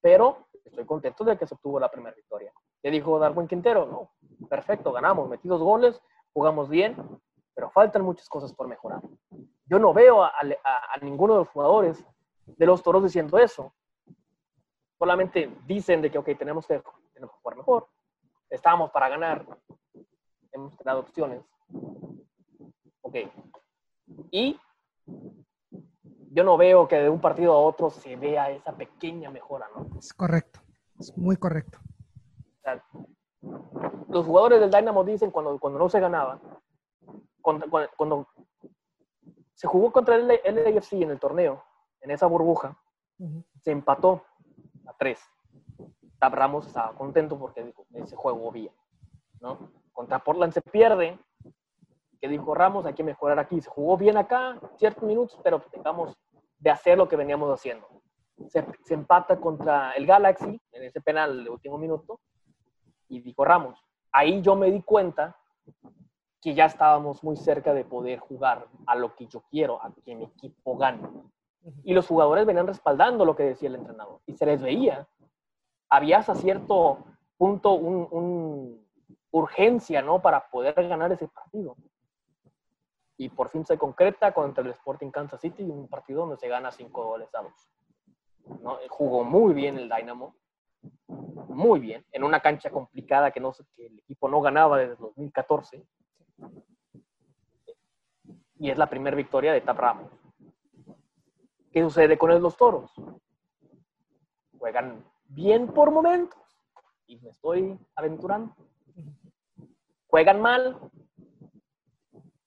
[0.00, 2.52] Pero estoy contento de que se obtuvo la primera victoria.
[2.82, 3.86] ¿Qué dijo Darwin Quintero?
[3.86, 4.12] No,
[4.48, 6.00] perfecto, ganamos, metí dos goles,
[6.32, 6.96] jugamos bien,
[7.54, 9.02] pero faltan muchas cosas por mejorar.
[9.66, 10.32] Yo no veo a,
[11.02, 12.04] ninguno de los jugadores
[12.46, 13.74] de los toros diciendo eso.
[14.98, 16.82] Solamente dicen de que, ok, tenemos que,
[17.12, 17.88] tenemos que jugar mejor,
[18.48, 19.46] estábamos para ganar,
[20.52, 21.42] hemos creado opciones.
[23.02, 23.16] Ok.
[24.30, 24.58] Y
[26.30, 29.86] yo no veo que de un partido a otro se vea esa pequeña mejora, ¿no?
[29.98, 30.60] Es correcto,
[30.98, 31.78] es muy correcto.
[34.08, 36.40] los jugadores del Dynamo dicen cuando, cuando no se ganaba,
[37.40, 37.66] cuando,
[37.96, 38.26] cuando,
[39.54, 41.64] se jugó contra el LAFC en el torneo,
[42.00, 42.78] en esa burbuja,
[43.62, 44.24] se empató
[44.86, 45.20] a tres.
[46.20, 48.72] Ramos estaba contento porque dijo, ese juego bien,
[49.40, 49.72] ¿no?
[49.92, 51.18] Contra Portland se pierde.
[52.20, 53.60] Que dijo Ramos, hay que mejorar aquí.
[53.60, 56.16] Se jugó bien acá, ciertos minutos, pero tengamos
[56.58, 57.86] de hacer lo que veníamos haciendo.
[58.48, 58.64] Se,
[58.94, 62.20] empata contra el Galaxy en ese penal de último minuto.
[63.08, 65.36] Y dijo Ramos, ahí yo me di cuenta
[66.40, 70.14] que ya estábamos muy cerca de poder jugar a lo que yo quiero, a que
[70.14, 71.02] mi equipo gane.
[71.82, 74.20] Y los jugadores venían respaldando lo que decía el entrenador.
[74.26, 75.06] Y se les veía.
[75.90, 77.04] Había hasta cierto
[77.36, 78.86] punto un,
[79.30, 80.22] urgencia, ¿no?
[80.22, 81.76] Para poder ganar ese partido.
[83.18, 86.72] Y por fin se concreta contra el Sporting Kansas City, un partido donde se gana
[86.72, 87.68] cinco goles a dos.
[88.62, 88.78] ¿no?
[88.88, 90.34] Jugó muy bien el Dynamo,
[91.48, 95.84] muy bien, en una cancha complicada que, no, que el equipo no ganaba desde 2014.
[98.60, 100.10] Y es la primera victoria de Tap Ramos.
[101.70, 102.90] ¿Qué sucede con los toros?
[104.58, 106.38] Juegan bien por momentos
[107.06, 108.54] y me estoy aventurando
[110.08, 110.90] juegan mal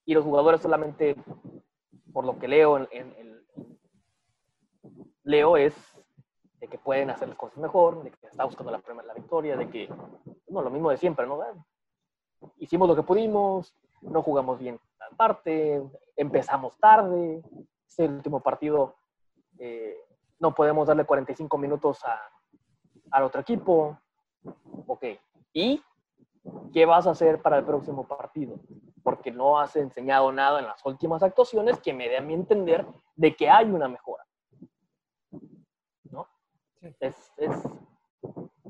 [0.05, 1.15] y los jugadores solamente
[2.13, 3.41] por lo que leo en,
[5.23, 5.73] leo es
[6.59, 9.69] de que pueden hacer las cosas mejor, de que está buscando la, la victoria, de
[9.69, 9.89] que,
[10.47, 11.39] no, lo mismo de siempre, ¿no?
[12.57, 14.79] Hicimos lo que pudimos, no jugamos bien
[15.15, 15.81] parte,
[16.15, 17.43] empezamos tarde,
[17.87, 18.95] es el último partido,
[19.59, 19.97] eh,
[20.39, 22.19] no podemos darle 45 minutos a,
[23.11, 23.99] al otro equipo.
[24.87, 25.05] Ok,
[25.53, 25.81] ¿y
[26.73, 28.55] qué vas a hacer para el próximo partido?
[29.03, 32.85] Porque no has enseñado nada en las últimas actuaciones que me dé a mí entender
[33.15, 34.23] de que hay una mejora.
[36.03, 36.27] ¿No?
[36.99, 37.67] Es, es,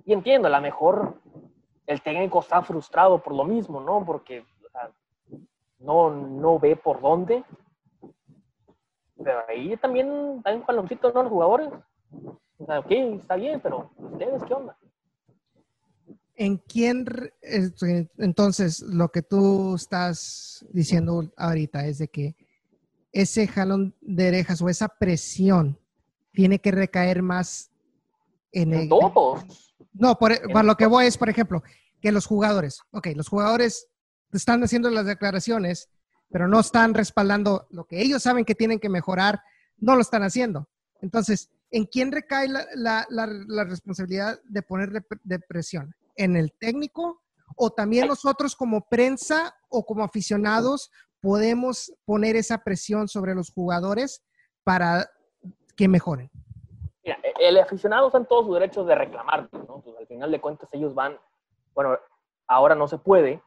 [0.05, 1.15] y entiendo, a lo mejor
[1.85, 4.03] el técnico está frustrado por lo mismo, ¿no?
[4.05, 4.45] Porque
[5.79, 7.43] no, no ve por dónde.
[9.23, 11.23] Pero ahí también hay un jaloncito, ¿no?
[11.23, 11.69] Los jugadores.
[12.57, 14.77] O sea, ok, está bien, pero ustedes, ¿qué onda?
[16.41, 17.05] ¿En quién,
[18.17, 22.35] entonces, lo que tú estás diciendo ahorita es de que
[23.11, 25.77] ese jalón de orejas o esa presión
[26.33, 27.69] tiene que recaer más
[28.51, 28.89] en, el...
[28.89, 29.75] Todos.
[29.93, 31.61] No, por, para lo que voy es, por ejemplo,
[32.01, 33.87] que los jugadores, ok, los jugadores
[34.33, 35.89] están haciendo las declaraciones,
[36.31, 39.41] pero no están respaldando lo que ellos saben que tienen que mejorar,
[39.77, 40.67] no lo están haciendo.
[41.01, 43.05] Entonces, ¿en quién recae la,
[43.63, 45.93] responsabilidad de poner de, presión?
[46.15, 47.21] ¿En el técnico
[47.55, 50.91] o también nosotros como prensa o como aficionados
[51.21, 54.23] podemos poner esa presión sobre los jugadores
[54.63, 55.09] para
[55.75, 56.29] que mejoren?
[57.03, 59.81] Mira, el aficionado está en todos sus derechos de reclamar, ¿no?
[59.81, 61.17] Pues al final de cuentas ellos van,
[61.73, 61.97] bueno,
[62.47, 63.41] ahora no se puede,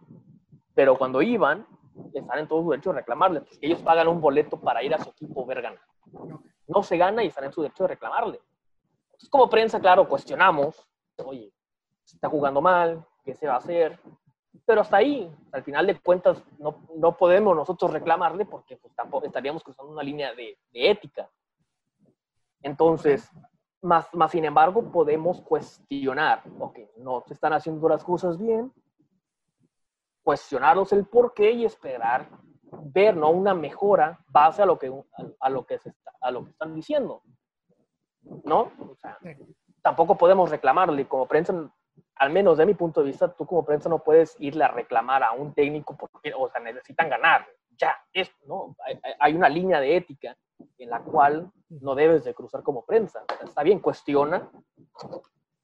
[0.74, 1.66] pero cuando iban,
[2.12, 3.40] están en todo su derecho de reclamarle.
[3.42, 5.80] Pues, ellos pagan un boleto para ir a su equipo ver ganar.
[6.66, 8.40] No se gana y están en su derecho de reclamarle.
[9.06, 10.88] Entonces, como prensa, claro, cuestionamos,
[11.24, 11.52] oye,
[12.14, 13.98] se está jugando mal, ¿qué se va a hacer?
[14.64, 19.26] Pero hasta ahí, al final de cuentas, no, no podemos nosotros reclamarle porque pues, tampoco
[19.26, 21.28] estaríamos cruzando una línea de, de ética.
[22.62, 23.28] Entonces,
[23.82, 28.72] más, más sin embargo, podemos cuestionar, ok, no se están haciendo las cosas bien,
[30.22, 32.28] cuestionarlos el por qué y esperar
[32.82, 33.30] ver ¿no?
[33.30, 34.92] una mejora base a lo que,
[35.40, 37.22] a, lo que, se está, a lo que están diciendo.
[38.44, 38.72] ¿No?
[39.82, 41.70] tampoco podemos reclamarle como prensa,
[42.16, 45.22] al menos de mi punto de vista, tú como prensa no puedes irle a reclamar
[45.22, 47.46] a un técnico porque, o sea, necesitan ganar.
[47.76, 48.76] Ya, es, ¿no?
[49.18, 50.36] Hay, una línea de ética
[50.78, 53.24] en la cual no debes de cruzar como prensa.
[53.42, 54.48] Está bien, cuestiona,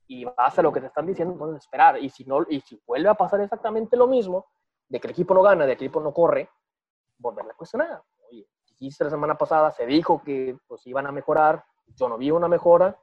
[0.09, 1.99] y vas a lo que te están diciendo, entonces esperar.
[2.03, 4.47] Y si, no, y si vuelve a pasar exactamente lo mismo,
[4.89, 6.51] de que el equipo no gana, de que el equipo no corre,
[7.19, 8.03] volverle a cuestionar.
[8.29, 8.45] Oye,
[8.81, 12.99] la semana pasada, se dijo que pues iban a mejorar, yo no vi una mejora.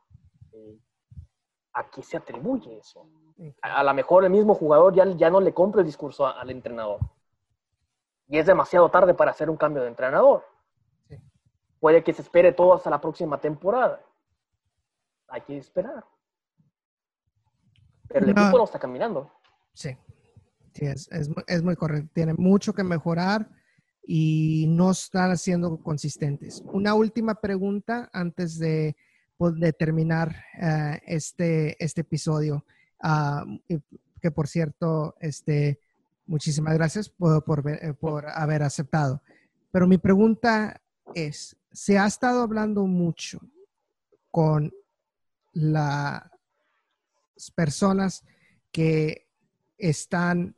[0.52, 0.78] Eh,
[1.78, 3.08] ¿A qué se atribuye eso?
[3.62, 7.00] A, lo mejor el mismo jugador ya, ya no le compra el discurso al entrenador.
[8.28, 10.44] Y es demasiado tarde para hacer un cambio de entrenador.
[11.80, 14.02] Puede que se espere todo hasta la próxima temporada.
[15.28, 16.04] Hay que esperar.
[18.08, 19.32] Pero el equipo no está caminando.
[19.74, 19.96] Sí,
[20.74, 22.10] sí es, es, muy correcto.
[22.12, 23.48] Tiene mucho que mejorar
[24.02, 26.64] y no están siendo consistentes.
[26.74, 28.96] Una última pregunta antes de,
[29.40, 32.66] de terminar eh, este, este episodio.
[33.02, 33.46] Ah,
[34.22, 35.80] que por cierto, este,
[36.26, 39.22] muchísimas gracias por, por, eh, por haber aceptado.
[39.72, 40.82] Pero mi pregunta
[41.14, 43.40] es, se ha estado hablando mucho
[44.32, 44.74] con
[45.54, 46.32] la,
[47.56, 48.24] personas
[48.72, 49.28] que
[49.78, 50.56] están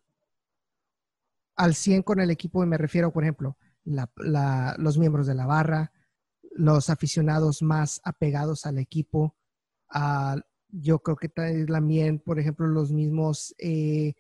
[1.56, 5.92] al 100 con el equipo, y me refiero, por ejemplo, los miembros de la barra,
[6.52, 9.36] los aficionados más apegados al equipo,
[10.72, 14.14] yo creo que también, por ejemplo, los mismos eh,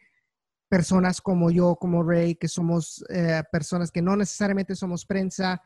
[0.68, 5.62] personas como yo, como Ray, que somos eh, personas que no necesariamente somos prensa,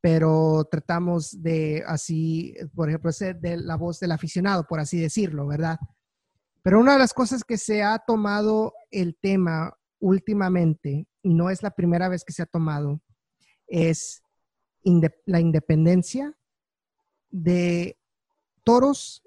[0.00, 5.46] pero tratamos de así, por ejemplo, ser de la voz del aficionado, por así decirlo,
[5.46, 5.78] ¿verdad?
[6.62, 11.62] Pero una de las cosas que se ha tomado el tema últimamente, y no es
[11.62, 13.00] la primera vez que se ha tomado,
[13.66, 14.22] es
[15.26, 16.36] la independencia
[17.30, 17.98] de
[18.64, 19.22] toros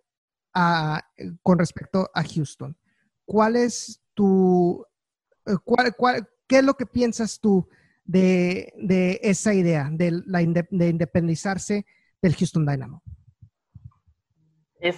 [1.42, 2.78] con respecto a Houston.
[3.26, 4.86] ¿Cuál es tu,
[5.46, 5.56] eh,
[6.48, 7.68] qué es lo que piensas tú
[8.04, 8.74] de,
[9.24, 11.86] esa idea de, la de independizarse
[12.22, 13.02] del Houston Dynamo?
[14.80, 14.98] Es,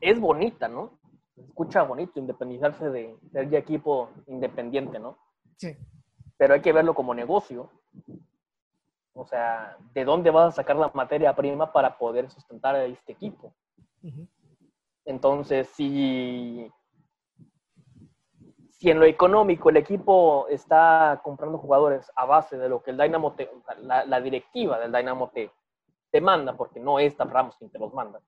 [0.00, 0.98] es bonita, ¿no?
[1.46, 5.18] escucha bonito independizarse de ser ya equipo independiente, ¿no?
[5.56, 5.76] Sí.
[6.36, 7.70] Pero hay que verlo como negocio.
[9.14, 13.12] O sea, ¿de dónde vas a sacar la materia prima para poder sustentar a este
[13.12, 13.52] equipo?
[15.04, 16.70] Entonces, si,
[18.70, 22.98] si en lo económico el equipo está comprando jugadores a base de lo que el
[22.98, 23.50] Dynamo, te,
[23.80, 25.50] la, directiva del Dynamo te,
[26.10, 28.20] te manda, porque no es Ramos quien te los manda.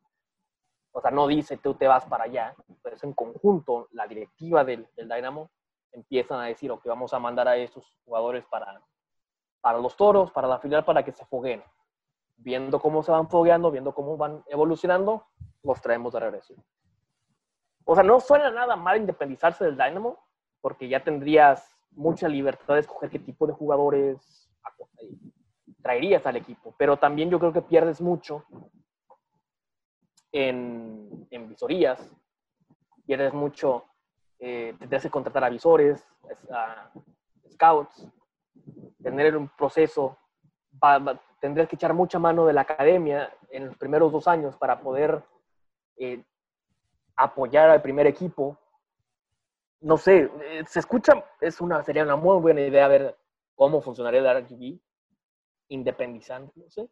[0.92, 4.88] O sea, no dice tú te vas para allá, pues en conjunto la directiva del,
[4.96, 5.50] del Dynamo
[5.92, 8.82] empiezan a decir, ok, vamos a mandar a esos jugadores para,
[9.60, 11.62] para los toros, para la filial, para que se foguen.
[12.36, 15.26] Viendo cómo se van fogueando, viendo cómo van evolucionando,
[15.62, 16.54] los traemos de regreso.
[17.84, 20.18] O sea, no suena nada mal independizarse del Dynamo,
[20.60, 24.48] porque ya tendrías mucha libertad de escoger qué tipo de jugadores
[25.82, 26.74] traerías al equipo.
[26.78, 28.44] Pero también yo creo que pierdes mucho
[30.32, 32.08] en, en visorías,
[33.06, 33.84] pierdes mucho,
[34.38, 36.06] eh, tendrías que contratar a visores,
[36.50, 36.90] a
[37.52, 38.06] scouts,
[39.02, 40.18] tener un proceso,
[41.40, 45.22] tendrías que echar mucha mano de la academia en los primeros dos años para poder
[45.96, 46.22] eh,
[47.16, 48.58] apoyar al primer equipo.
[49.80, 53.16] No sé, eh, se escucha, es una, sería una muy buena idea ver
[53.54, 54.78] cómo funcionaría el RGB
[55.68, 56.88] independizante, no sé.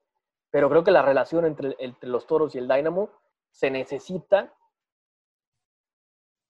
[0.50, 3.10] Pero creo que la relación entre, entre los toros y el Dynamo
[3.50, 4.52] se necesita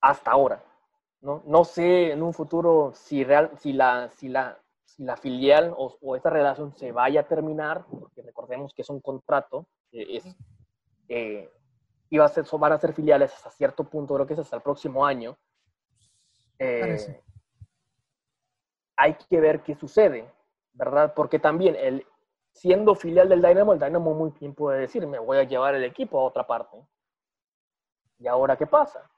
[0.01, 0.65] hasta ahora.
[1.21, 1.43] ¿no?
[1.47, 4.61] no sé en un futuro si, real, si, la, si, la,
[4.99, 8.91] si la filial o, o, esta relación se vaya a terminar, porque recordemos que es
[8.91, 10.25] un contrato, es,
[11.09, 11.49] eh,
[12.11, 14.63] iba a ser, van a ser filiales hasta cierto punto, creo que es hasta el
[14.63, 15.39] próximo año.
[16.59, 17.23] Eh,
[18.97, 20.29] hay que ver qué sucede,
[20.73, 21.15] ¿verdad?
[21.15, 22.05] Porque también el,
[22.51, 25.85] siendo filial del Dynamo, el Dynamo muy bien puede decir, me voy a llevar el
[25.85, 26.77] equipo a otra parte.
[28.19, 29.09] ¿Y ahora qué pasa?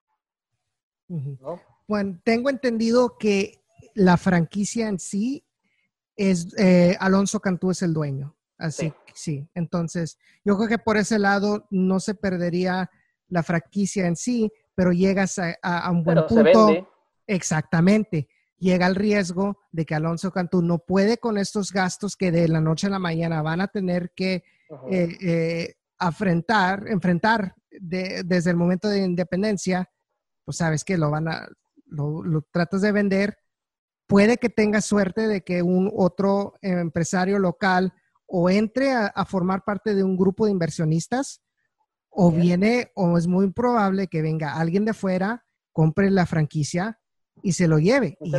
[1.89, 3.65] Bueno, tengo entendido que
[3.95, 5.47] la franquicia en sí
[6.21, 8.37] es eh, Alonso Cantú es el dueño.
[8.59, 9.49] Así que sí.
[9.55, 12.91] Entonces, yo creo que por ese lado no se perdería
[13.29, 16.89] la franquicia en sí, pero llegas a, un buen punto.
[17.27, 18.29] Exactamente.
[18.59, 22.61] Llega el riesgo de que Alonso Cantú no puede con estos gastos que de la
[22.61, 24.45] noche a la mañana van a tener que
[24.91, 29.89] eh, eh, afrontar, enfrentar desde el momento de independencia,
[30.45, 31.49] pues sabes que lo van a,
[31.87, 33.39] lo, tratas de vender,
[34.11, 37.95] puede que tengas suerte de que un otro empresario local
[38.27, 41.41] o entre a, formar parte de un grupo de inversionistas,
[42.11, 46.99] o viene, o es muy probable que venga alguien de fuera, compre la franquicia
[47.41, 48.19] y se lo lleve.
[48.21, 48.33] Y,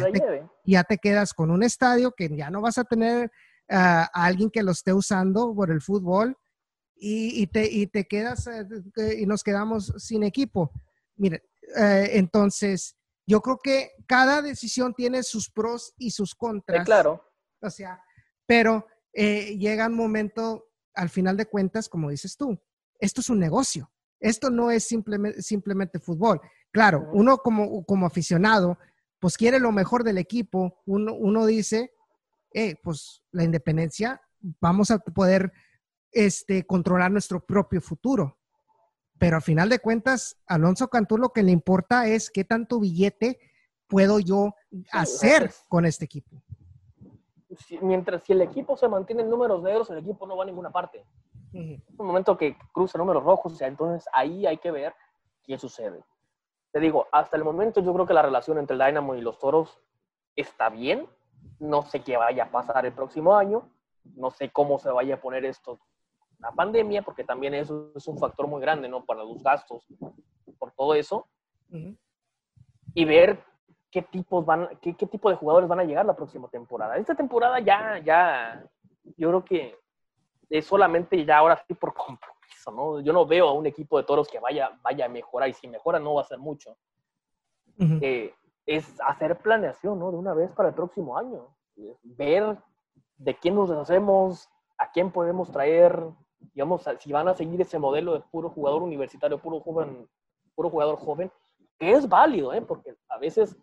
[0.66, 3.32] ya, Te, quedas con un estadio que ya no vas a tener
[3.70, 6.36] a alguien que lo esté usando por el fútbol
[6.96, 10.72] y, te, y te quedas eh, y nos quedamos sin equipo.
[11.16, 11.44] Mire,
[11.78, 12.98] eh, entonces,
[13.32, 16.86] yo creo que cada decisión tiene sus pros y sus contras.
[16.86, 17.26] claro.
[17.62, 18.04] O sea,
[18.46, 22.60] pero eh, llega un momento, al final de cuentas, como dices tú,
[23.00, 23.92] esto es un negocio.
[24.20, 26.42] Esto no es simplemente, simplemente fútbol.
[26.72, 28.78] Claro, uno como, como aficionado,
[29.20, 30.82] pues quiere lo mejor del equipo.
[30.86, 31.94] Uno, uno dice,
[32.54, 35.52] eh, pues la independencia, vamos a poder
[36.12, 38.41] este, controlar nuestro propio futuro.
[39.22, 43.40] Pero al final de cuentas, Alonso Cantú lo que le importa es qué tanto billete
[43.88, 44.56] puedo yo
[44.92, 46.42] hacer con este equipo.
[47.82, 50.72] mientras si el equipo se mantiene en números negros, el equipo no va a ninguna
[50.72, 51.06] parte.
[51.54, 54.96] En un momento que cruza números rojos, o sea, entonces ahí hay que ver
[55.44, 56.04] qué sucede.
[56.72, 59.38] Te digo, hasta el momento yo creo que la relación entre el Dynamo y los
[59.38, 59.84] Toros
[60.36, 61.08] está bien.
[61.60, 63.70] No sé qué vaya a pasar el próximo año.
[64.04, 65.80] No sé cómo se vaya a poner esto
[66.42, 69.06] la pandemia, porque también eso es un factor muy grande, ¿no?
[69.06, 69.86] Para los gastos,
[70.58, 71.28] por todo eso.
[72.94, 73.40] Y ver
[73.92, 76.98] qué tipos van, qué, qué, tipo de jugadores van a llegar la próxima temporada.
[76.98, 78.66] Esta temporada ya, ya,
[79.18, 79.78] yo creo que
[80.50, 83.00] es solamente ya ahora sí por compromiso, ¿no?
[83.02, 85.68] Yo no veo a un equipo de toros que vaya, vaya a mejorar, y si
[85.68, 86.76] mejora no va a ser mucho.
[87.80, 88.32] Eh,
[88.66, 90.12] es hacer planeación, ¿no?
[90.12, 91.48] De una vez para el próximo año.
[92.04, 92.58] Ver
[93.18, 96.04] de quién nos deshacemos, a quién podemos traer,
[96.54, 100.08] digamos, si van a seguir ese modelo de puro jugador universitario, puro joven,
[100.56, 101.32] puro jugador joven,
[101.78, 102.62] que es válido, ¿eh?
[102.62, 103.56] porque a veces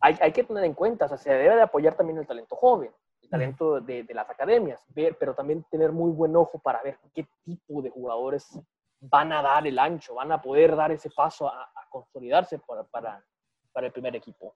[0.00, 2.54] hay, hay, que tener en cuenta, o sea, se debe de apoyar también el talento
[2.56, 6.82] joven, el talento de, de, las academias, ver, pero también tener muy buen ojo para
[6.82, 8.58] ver qué tipo de jugadores
[9.00, 13.24] van a dar el ancho, van a poder dar ese paso a, consolidarse para, para,
[13.72, 14.54] para, el primer equipo.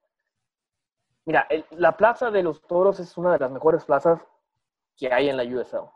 [1.24, 4.20] Mira, la plaza de los toros es una de las mejores plazas
[4.96, 5.88] que hay en la USL.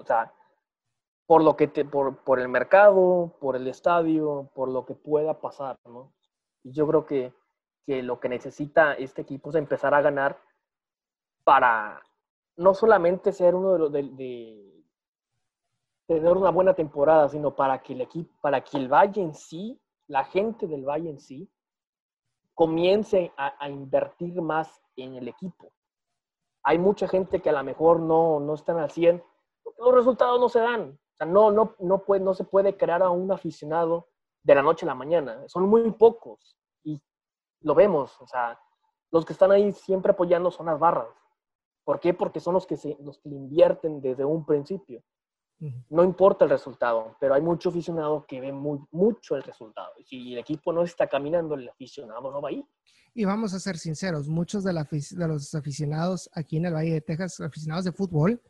[0.00, 0.32] O sea,
[1.26, 5.40] por lo que te, por, por el mercado, por el estadio, por lo que pueda
[5.40, 6.12] pasar, ¿no?
[6.62, 7.32] Y yo creo que,
[7.84, 10.38] que lo que necesita este equipo es empezar a ganar
[11.44, 12.02] para
[12.56, 14.84] no solamente ser uno de los de,
[16.06, 19.80] tener una buena temporada, sino para que el equipo, para que el Valle en sí,
[20.06, 21.50] la gente del Valle en sí,
[22.54, 25.72] comience a, invertir más en el equipo.
[26.62, 29.22] Hay mucha gente que a lo mejor no, no están al 100,
[29.78, 30.98] los resultados no se dan.
[31.16, 34.08] O sea, no, no, no, puede, no se puede crear a un aficionado
[34.42, 35.48] de la noche a la mañana.
[35.48, 37.00] Son muy pocos y
[37.60, 38.20] lo vemos.
[38.20, 38.60] O sea,
[39.10, 41.08] los que están ahí siempre apoyando son las barras.
[41.84, 42.12] ¿Por qué?
[42.12, 45.02] Porque son los que, se, los que invierten desde un principio.
[45.88, 49.90] No importa el resultado, pero hay mucho aficionado que ve muy, mucho el resultado.
[50.04, 52.66] Si el equipo no está caminando, el aficionado no va a ir.
[53.14, 57.00] Y vamos a ser sinceros, muchos de, de los aficionados aquí en el Valle de
[57.00, 58.42] Texas, aficionados de fútbol,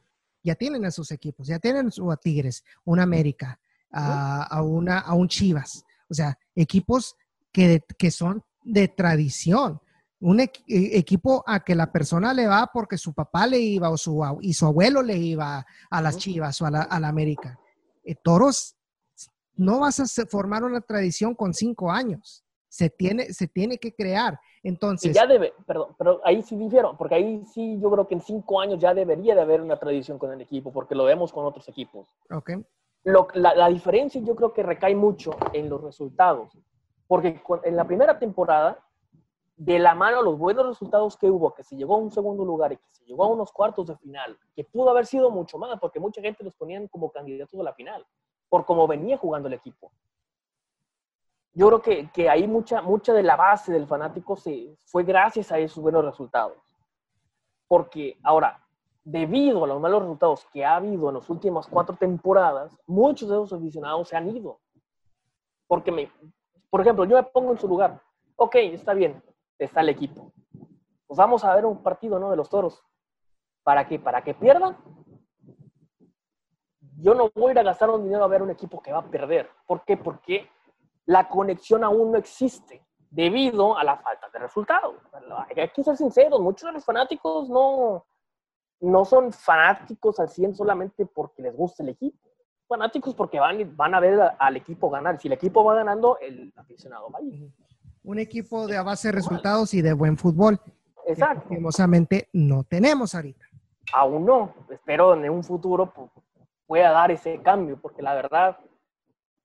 [0.46, 3.58] ya tienen a sus equipos, ya tienen a Tigres, un América,
[3.90, 5.84] a, una, a un Chivas.
[6.08, 7.16] O sea, equipos
[7.52, 9.80] que, que son de tradición
[10.20, 13.96] un e, equipo a que la persona le va porque su papá le iba o
[13.96, 17.58] su, y su abuelo le iba a las Chivas o a la, América.
[18.04, 18.76] Eh, toros,
[19.56, 22.45] no vas a formar una tradición con cinco años.
[22.76, 24.38] Se tiene, se tiene que crear.
[24.62, 25.14] Entonces.
[25.14, 28.60] ya debe, perdón, pero ahí sí difiero, porque ahí sí yo creo que en cinco
[28.60, 31.66] años ya debería de haber una tradición con el equipo, porque lo vemos con otros
[31.70, 32.06] equipos.
[32.30, 32.50] Ok.
[33.04, 36.52] la, la, diferencia yo creo que recae mucho en los resultados,
[37.06, 38.78] porque en la primera temporada
[39.56, 42.72] de la mano los buenos resultados que hubo, que se llegó a un segundo lugar
[42.72, 45.80] y que se llegó a unos cuartos de final, que pudo haber sido mucho más,
[45.80, 48.04] porque mucha gente los ponían como candidatos a la final,
[48.50, 49.90] por cómo venía jugando el equipo.
[51.56, 55.50] Yo creo que, que ahí mucha, mucha de la base del fanático se, fue gracias
[55.50, 56.58] a esos buenos resultados.
[57.66, 58.62] Porque ahora,
[59.02, 63.36] debido a los malos resultados que ha habido en las últimas cuatro temporadas, muchos de
[63.36, 64.60] esos aficionados se han ido.
[65.66, 66.12] Porque, me,
[66.68, 68.02] por ejemplo, yo me pongo en su lugar.
[68.36, 69.22] Ok, está bien,
[69.58, 70.30] está el equipo.
[71.06, 72.30] Pues vamos a ver un partido, ¿no?
[72.30, 72.84] De los toros.
[73.62, 73.98] ¿Para qué?
[73.98, 74.76] ¿Para que pierdan?
[76.98, 79.48] Yo no voy a gastar un dinero a ver un equipo que va a perder.
[79.66, 79.96] ¿Por qué?
[79.96, 80.50] Porque
[81.06, 84.96] la conexión aún no existe debido a la falta de resultados.
[85.56, 88.04] Hay que ser sinceros, muchos de los fanáticos no,
[88.80, 92.18] no son fanáticos al 100 solamente porque les gusta el equipo.
[92.68, 95.20] Fanáticos porque van, van a ver al equipo ganar.
[95.20, 97.50] Si el equipo va ganando, el aficionado va a ir
[98.06, 100.60] un equipo de base de resultados y de buen fútbol.
[101.06, 101.48] Exacto.
[101.48, 103.44] Que no tenemos ahorita.
[103.92, 104.54] Aún no.
[104.70, 105.92] Espero en un futuro
[106.66, 108.58] pueda dar ese cambio, porque la verdad,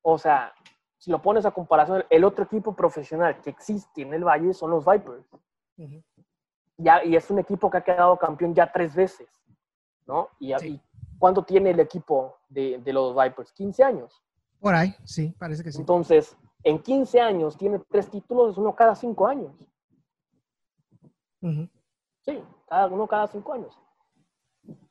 [0.03, 0.53] o sea,
[1.01, 4.69] si lo pones a comparación, el otro equipo profesional que existe en el Valle son
[4.69, 5.25] los Vipers.
[6.77, 9.27] ya, y es un equipo que ha quedado campeón ya tres veces,
[10.05, 10.29] ¿no?
[10.39, 10.53] Y,
[11.17, 13.51] ¿cuánto tiene el equipo de, de, los Vipers?
[13.51, 14.21] 15 años.
[14.59, 15.79] Por ahí, sí, parece que sí.
[15.79, 19.55] Entonces, en 15 años tiene tres títulos, uno cada cinco años.
[22.19, 23.75] Sí, cada uno cada cinco años.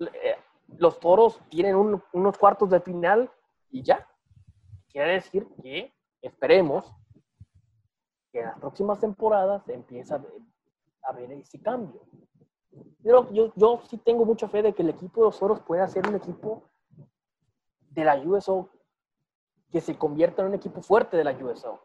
[0.01, 0.35] Eh,
[0.77, 1.77] los toros tienen
[2.13, 3.31] unos cuartos de final
[3.71, 4.09] y ya.
[4.89, 6.93] Quiere decir que esperemos
[8.33, 12.01] que en las próximas temporadas empiece a ver, ese cambio.
[13.03, 15.89] Pero yo, yo sí tengo mucha fe de que el equipo de los toros pueda
[15.89, 16.62] ser un equipo
[17.91, 18.71] de la USO
[19.71, 21.81] que se convierta en un equipo fuerte de la USO,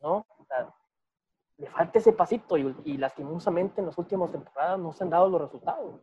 [0.00, 0.26] ¿no?
[1.58, 5.40] le falta ese pasito y, lastimosamente en las últimas temporadas no se han dado los
[5.40, 6.00] resultados.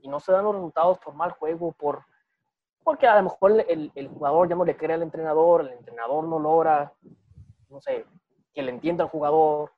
[0.00, 2.04] Y no se dan los resultados por mal juego, por
[2.82, 6.24] porque a lo mejor el, el jugador ya no le cree al entrenador, el entrenador
[6.24, 6.92] no logra,
[7.68, 8.06] no sé,
[8.52, 9.72] que le entienda al jugador.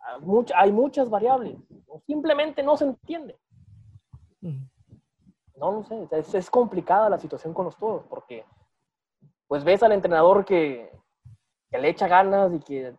[0.00, 0.18] Ah,
[0.56, 1.56] hay muchas variables,
[2.06, 3.38] simplemente no se entiende.
[5.56, 8.44] No, no sé, es, es complicada la situación con los todos, porque
[9.46, 10.90] pues ves al entrenador que,
[11.70, 12.94] le echa ganas y que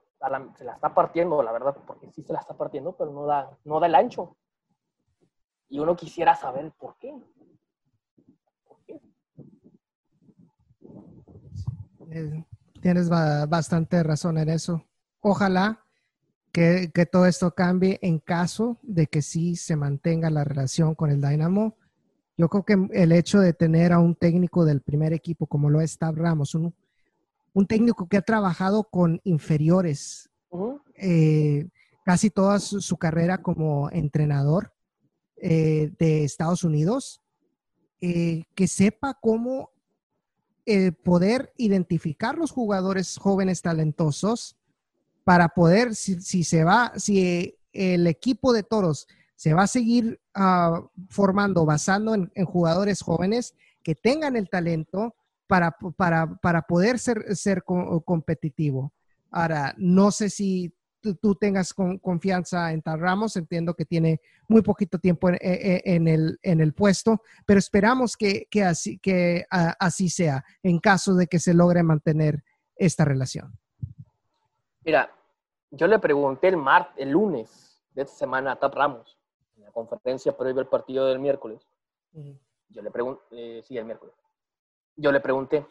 [0.57, 3.57] se la está partiendo, la verdad, porque sí se la está partiendo, pero no da,
[3.63, 4.35] no da el ancho.
[5.69, 7.13] Y uno quisiera saber por qué.
[12.11, 12.45] Eh,
[12.81, 14.85] tienes bastante razón en eso.
[15.21, 15.83] Ojalá
[16.51, 21.09] que, que, todo esto cambie en caso de que sí se mantenga la relación con
[21.09, 21.75] el Dynamo
[22.37, 25.79] yo creo que el hecho de tener a un técnico del primer equipo como lo
[25.79, 26.73] es Tab Ramos, un,
[27.67, 30.29] técnico que ha trabajado con inferiores
[30.95, 31.67] eh,
[32.03, 34.73] casi toda su, carrera como entrenador
[35.37, 37.21] eh, de Estados Unidos,
[38.01, 39.71] eh, que sepa cómo
[41.03, 44.57] poder identificar los jugadores jóvenes talentosos
[45.24, 50.20] para poder, si, si se va, si el equipo de toros se va a seguir
[50.34, 53.53] ah, formando basando en, jugadores jóvenes
[53.84, 55.16] que tengan el talento
[55.47, 58.93] para, para, poder ser, ser competitivo.
[59.30, 60.74] Ahora, no sé si
[61.13, 65.95] tú, tengas confianza en Tal Ramos, entiendo que tiene muy poquito tiempo en, e, e,
[65.95, 71.39] el, en el, puesto, pero esperamos que, así, que así sea en caso de que
[71.39, 72.43] se logre mantener
[72.75, 73.57] esta relación.
[74.83, 75.09] Mira,
[75.71, 79.17] yo le pregunté el martes, el lunes de esta semana a Tap Ramos,
[79.57, 81.65] en la conferencia previa al partido del miércoles.
[82.69, 84.13] Yo le pregunté, eh, sí, el miércoles.
[84.95, 85.65] Yo le pregunté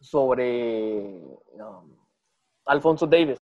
[0.00, 1.20] sobre
[1.54, 1.96] um,
[2.66, 3.38] Alfonso Davis,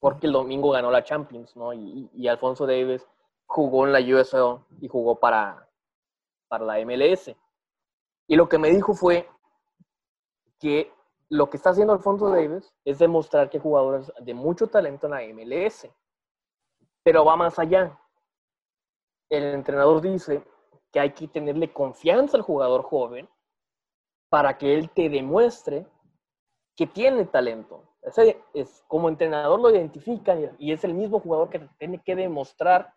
[0.00, 1.72] porque el domingo ganó la Champions, ¿no?
[1.72, 3.06] Y, Alfonso Davis
[3.46, 5.68] jugó en la USL y jugó para,
[6.48, 7.34] para la MLS.
[8.26, 9.28] Y lo que me dijo fue
[10.58, 10.92] que
[11.28, 15.34] lo que está haciendo Alfonso Davis es demostrar que jugadores de mucho talento en la
[15.34, 15.88] MLS.
[17.02, 17.98] Pero va más allá.
[19.28, 20.44] El entrenador dice
[20.92, 23.28] que hay que tenerle confianza al jugador joven
[24.28, 25.86] para que él te demuestre
[26.76, 27.84] que tiene talento.
[28.52, 32.92] Es, como entrenador lo identifica y es el mismo jugador que tiene que demostrar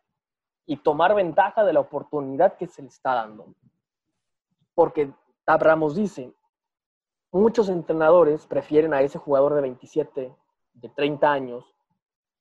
[0.66, 3.48] y tomar ventaja de la oportunidad que se le está dando.
[4.76, 5.12] Porque
[5.46, 6.34] Tab Ramos dice,
[7.32, 10.36] muchos entrenadores prefieren a ese jugador de 27,
[10.74, 11.66] de 30 años,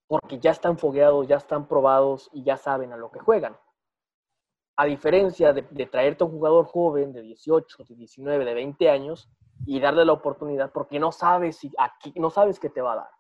[0.09, 3.57] porque ya están fogueados, ya están probados y ya saben a lo que juegan.
[4.77, 9.31] A diferencia de, traerte a un jugador joven de 18, de 19, de 20 años
[9.64, 12.97] y darle la oportunidad porque no sabes, si aquí, no sabes qué te va a
[12.97, 13.11] dar.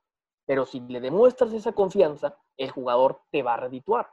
[0.44, 4.08] Pero si le demuestras esa confianza, el jugador te va a redituar.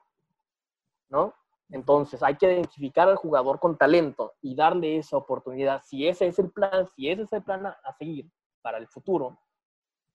[1.09, 1.33] ¿No?
[1.69, 5.81] Entonces hay que identificar al jugador con talento y darle esa oportunidad.
[5.83, 8.29] Si ese es el plan, si ese es el plan a, seguir
[8.61, 9.37] para el futuro,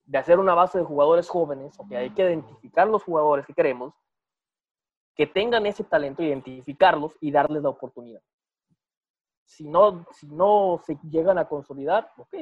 [0.05, 3.93] de hacer una base de jugadores jóvenes, que hay que identificar los jugadores que queremos,
[5.19, 8.23] que tengan ese talento, identificarlos y darles la oportunidad.
[9.45, 12.37] Si no, si no se llegan a consolidar, ok,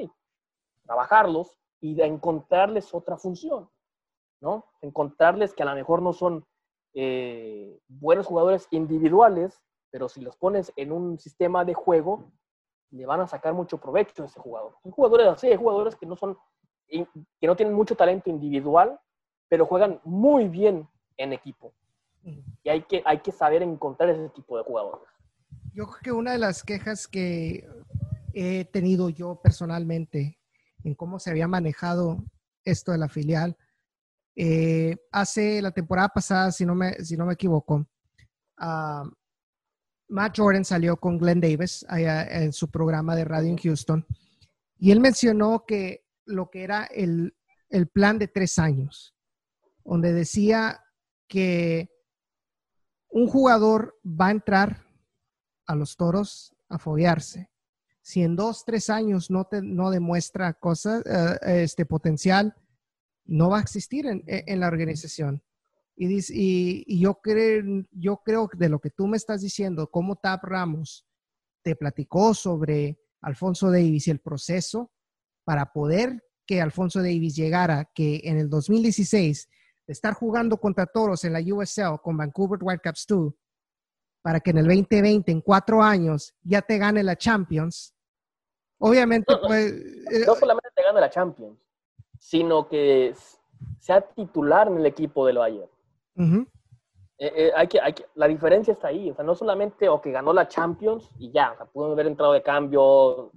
[0.83, 3.67] trabajarlos y encontrarles otra función,
[4.41, 4.63] ¿no?
[4.81, 6.45] Encontrarles que a lo mejor no son
[6.93, 9.59] eh, buenos jugadores individuales,
[9.89, 12.31] pero si los pones en un sistema de juego,
[12.91, 14.75] le van a sacar mucho provecho a ese jugador.
[14.83, 16.37] Hay jugadores así, jugadores que no son,
[16.87, 18.99] que no tienen mucho talento individual,
[19.49, 21.73] pero juegan muy bien en equipo.
[22.63, 25.07] Y hay que, hay que saber encontrar ese tipo de jugadores.
[25.73, 27.67] Yo creo que una de las quejas que
[28.33, 30.37] he tenido yo personalmente
[30.83, 32.23] en cómo se había manejado
[32.63, 33.57] esto de la filial
[34.35, 37.87] eh, hace la temporada pasada, si no me, si no me equivoco,
[38.59, 39.09] uh,
[40.09, 44.05] Matt Jordan salió con Glenn Davis en su programa de radio en Houston
[44.77, 47.35] y él mencionó que lo que era el,
[47.69, 49.15] el plan de tres años,
[49.83, 50.81] donde decía
[51.27, 51.89] que
[53.17, 54.85] un jugador va a entrar
[55.65, 57.49] a los toros a foguearse.
[57.99, 62.55] Si en dos, tres años no, te, no demuestra cosas, uh, este potencial,
[63.25, 65.43] no va a existir en, la organización.
[65.95, 70.43] Y, y, yo, creo, yo creo de lo que tú me estás diciendo, cómo Tap
[70.43, 71.07] Ramos
[71.63, 74.91] te platicó sobre Alfonso Davis y el proceso
[75.43, 79.49] para poder que Alfonso Davis llegara, que en el 2016,
[79.87, 83.33] de estar jugando contra toros en la USL con Vancouver Whitecaps 2,
[84.21, 87.95] para que en el 2020, en cuatro años, ya te gane la Champions.
[88.79, 89.73] Obviamente, pues...
[90.27, 91.57] No solamente te gane la Champions,
[92.19, 93.15] sino que
[93.79, 95.69] sea titular en el equipo del Bayern.
[97.19, 99.99] Eh, eh, hay que, hay que, la diferencia está ahí, o sea, no solamente o
[99.99, 103.31] que ganó la Champions y ya, o sea, pudo haber entrado de cambio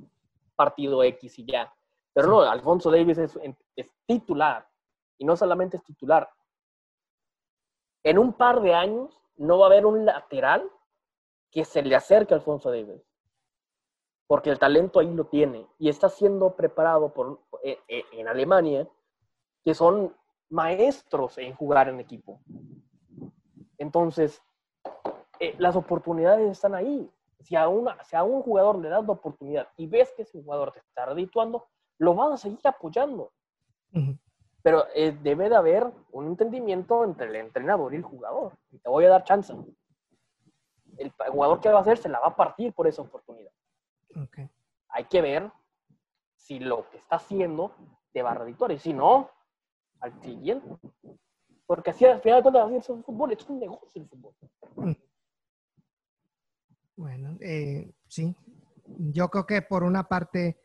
[0.54, 1.72] partido X y ya,
[2.12, 3.38] pero no, Alfonso Davis es,
[3.76, 4.68] es, titular
[5.16, 6.28] y no solamente es titular.
[8.02, 10.70] En un par de años no va a haber un lateral
[11.50, 13.02] que se le acerque a Alfonso Davis
[14.30, 18.88] porque el talento ahí lo tiene y está siendo preparado por, eh, eh, en Alemania,
[19.64, 20.14] que son
[20.50, 22.40] maestros en jugar en equipo.
[23.76, 24.40] Entonces,
[25.40, 27.10] eh, las oportunidades están ahí.
[27.40, 30.40] Si a, una, si a un jugador le das la oportunidad y ves que ese
[30.40, 31.66] jugador te está redituando,
[31.98, 33.32] lo vas a seguir apoyando.
[34.62, 34.84] Pero
[35.22, 38.52] debe de haber un entendimiento entre el entrenador y el jugador.
[38.70, 39.54] Y te voy a dar chance.
[40.98, 43.52] El jugador que va a hacer se la va a partir por esa oportunidad.
[44.88, 45.50] Hay que ver
[46.34, 47.72] si lo que está haciendo
[48.12, 49.30] te va a redituar y si no,
[50.00, 50.68] al siguiente.
[51.66, 54.34] Porque así al final de cuentas es un fútbol, es un negocio el fútbol.
[54.76, 54.92] Mm.
[56.96, 58.34] Bueno, eh, sí.
[58.84, 60.60] Yo creo que por una parte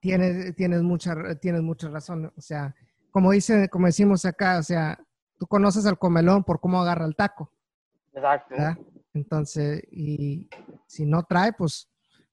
[0.00, 2.32] tienes, tienes, mucha, tienes mucha razón.
[2.36, 2.74] O sea,
[3.14, 4.98] como, dice, como decimos acá, o sea,
[5.38, 7.48] tú conoces al comelón por cómo agarra el taco.
[8.12, 8.56] Exacto.
[9.12, 10.50] Entonces, y
[10.88, 11.88] si no trae, pues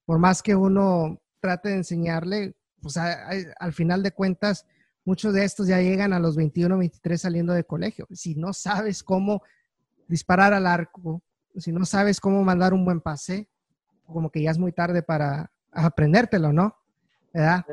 [0.06, 4.66] por más que uno trate de enseñarle, pues al final de cuentas,
[5.06, 8.08] muchos de estos ya llegan a los 21, 23 saliendo de colegio.
[8.10, 9.44] Si no sabes cómo
[10.08, 11.22] disparar al arco,
[11.58, 13.48] si no sabes cómo mandar un buen pase,
[14.08, 16.76] como que ya es muy tarde para aprendértelo, ¿no?
[17.32, 17.68] ¿Verdad?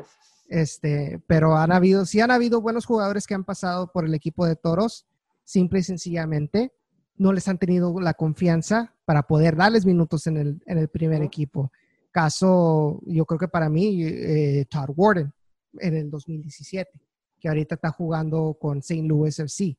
[0.49, 4.45] Este, pero han habido, sí han habido buenos jugadores que han pasado por el equipo
[4.45, 5.05] de Toros,
[5.43, 6.73] simple y sencillamente
[7.15, 11.21] no les han tenido la confianza para poder darles minutos en el, en el primer
[11.21, 11.71] equipo.
[12.11, 15.31] Caso, yo creo que para mí, eh, Todd Warden
[15.79, 16.89] en el 2017,
[17.39, 19.03] que ahorita está jugando con St.
[19.03, 19.77] Louis FC.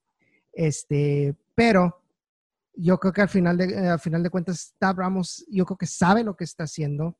[0.53, 2.03] Este, pero
[2.75, 5.87] yo creo que al final de, al final de cuentas, Tab Ramos, yo creo que
[5.87, 7.17] sabe lo que está haciendo.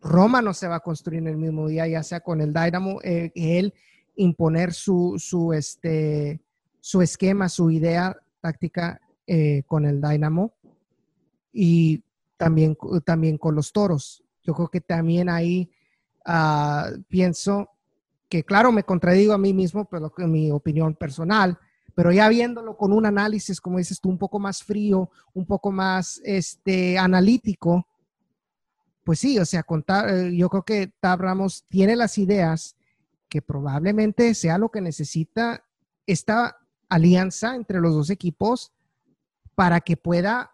[0.00, 3.00] Roma no se va a construir en el mismo día, ya sea con el Dynamo,
[3.02, 3.74] eh, él
[4.16, 6.40] imponer su, su, este,
[6.80, 10.52] su esquema, su idea táctica eh, con el Dynamo
[11.52, 12.02] y
[12.36, 14.22] también, también con los toros.
[14.42, 15.70] Yo creo que también ahí
[16.24, 17.70] ah, pienso
[18.28, 21.58] que, claro, me contradigo a mí mismo, pero en mi opinión personal,
[21.94, 25.72] pero ya viéndolo con un análisis, como dices tú, un poco más frío, un poco
[25.72, 27.86] más este, analítico,
[29.10, 32.76] pues sí, o sea, contar, eh, yo creo que Tab Ramos tiene las ideas
[33.28, 35.64] que probablemente sea lo que necesita
[36.06, 36.58] esta
[36.88, 38.72] alianza entre los dos equipos
[39.56, 40.52] para que pueda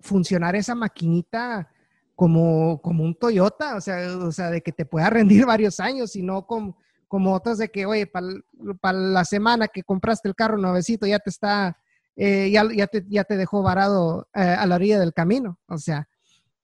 [0.00, 1.70] funcionar esa maquinita
[2.16, 6.16] como, como un Toyota, o sea, o sea, de que te pueda rendir varios años
[6.16, 6.76] y no como,
[7.06, 11.30] como otras de que, oye, para la semana que compraste el carro nuevecito ya te
[11.30, 11.78] está,
[12.16, 15.78] eh, ya, ya, te, ya, te, dejó varado eh, a la orilla del camino, o
[15.78, 16.08] sea,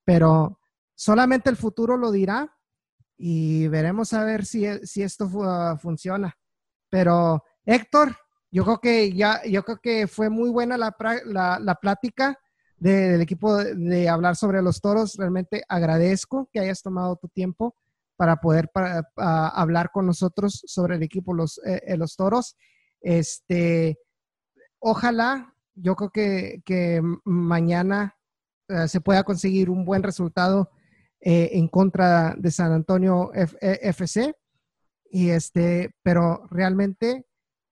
[0.04, 0.57] pero
[0.98, 2.52] solamente el futuro lo dirá
[3.16, 5.30] y veremos a ver si, si esto
[5.80, 6.36] funciona.
[6.90, 8.16] Pero Héctor,
[8.50, 10.96] yo creo que ya, yo creo que fue muy buena la,
[11.60, 12.36] la, plática
[12.78, 15.14] del equipo de, hablar sobre los toros.
[15.16, 17.76] Realmente agradezco que hayas tomado tu tiempo
[18.16, 18.68] para poder
[19.14, 22.56] hablar con nosotros sobre el equipo los, eh, eh, los toros.
[23.00, 24.00] Este,
[24.80, 28.16] ojalá, yo creo que, que mañana
[28.66, 30.72] eh, se pueda conseguir un buen resultado
[31.20, 34.34] en contra de San Antonio FC.
[35.10, 37.28] Y este, pero realmente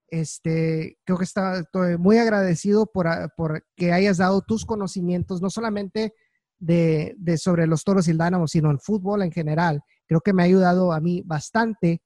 [0.08, 5.42] este, creo que está, estoy muy agradecido por, ah, por, que hayas dado tus conocimientos,
[5.42, 6.14] no solamente
[6.58, 9.82] de, de, sobre los toros y el Dynamo, sino en fútbol en general.
[10.06, 12.02] Creo que me ha ayudado a mí bastante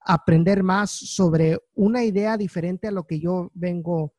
[0.00, 4.14] a aprender más sobre una idea diferente a lo que yo vengo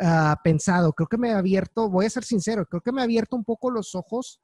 [0.00, 0.92] uh, pensado.
[0.92, 3.44] Creo que me ha abierto, voy a ser sincero, creo que me ha abierto un
[3.44, 4.40] poco los ojos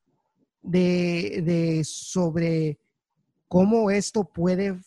[0.63, 2.79] de, de sobre
[3.49, 4.79] cómo esto puede,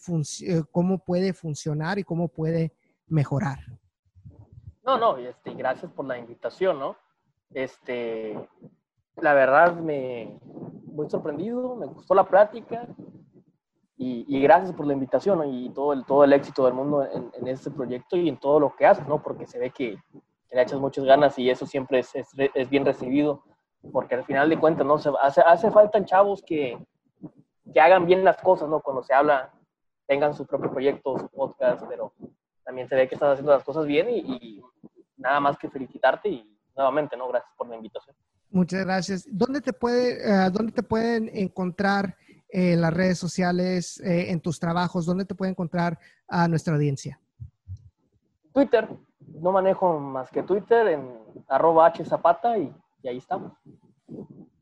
[0.41, 2.73] eh, cómo puede funcionar y cómo puede
[3.07, 3.59] mejorar.
[4.83, 6.95] No, no, este, gracias por la invitación, ¿no?
[7.53, 8.37] Este,
[9.17, 10.39] la verdad me
[10.93, 12.87] muy sorprendido, me gustó la plática
[13.97, 17.71] y, gracias por la invitación y todo el, todo el éxito del mundo en, este
[17.71, 19.21] proyecto y en todo lo que haces, ¿no?
[19.21, 19.97] Porque se ve que,
[20.51, 23.43] le echas muchas ganas y eso siempre es, es, bien recibido,
[23.91, 24.97] porque al final de cuentas, ¿no?
[24.97, 26.77] Se, hace, hace falta chavos que,
[27.73, 28.79] que hagan bien las cosas, ¿no?
[28.81, 29.51] Cuando se habla,
[30.07, 32.13] tengan su propio proyecto, su podcast, pero
[32.63, 34.61] también se ve que estás haciendo las cosas bien y,
[35.17, 37.27] nada más que felicitarte y nuevamente, ¿no?
[37.29, 38.15] Gracias por la invitación.
[38.49, 39.25] Muchas gracias.
[39.31, 42.17] ¿Dónde te, puede, eh, ¿dónde te pueden encontrar
[42.49, 45.05] en las redes sociales, eh, en tus trabajos?
[45.05, 45.97] ¿Dónde te puede encontrar
[46.27, 47.19] a nuestra audiencia?
[48.51, 48.87] Twitter.
[49.19, 52.71] No manejo más que Twitter en arroba hzapata y,
[53.03, 53.53] y ahí estamos.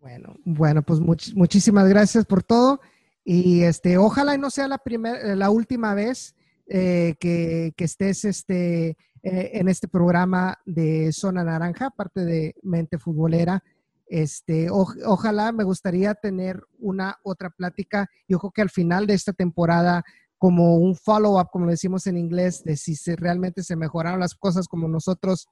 [0.01, 2.81] Bueno, bueno, pues muchísimas gracias por todo
[3.23, 6.35] y este, ojalá y no sea la primera, la última vez
[6.68, 8.89] eh, que, estés este,
[9.23, 13.63] eh, en este programa de Zona Naranja, parte de Mente Futbolera.
[14.07, 18.09] Este, ojalá me gustaría tener una otra plática.
[18.27, 20.03] Yo creo que al final de esta temporada,
[20.38, 24.88] como un follow-up, como decimos en inglés, de si realmente se mejoraron las cosas como
[24.88, 25.47] nosotros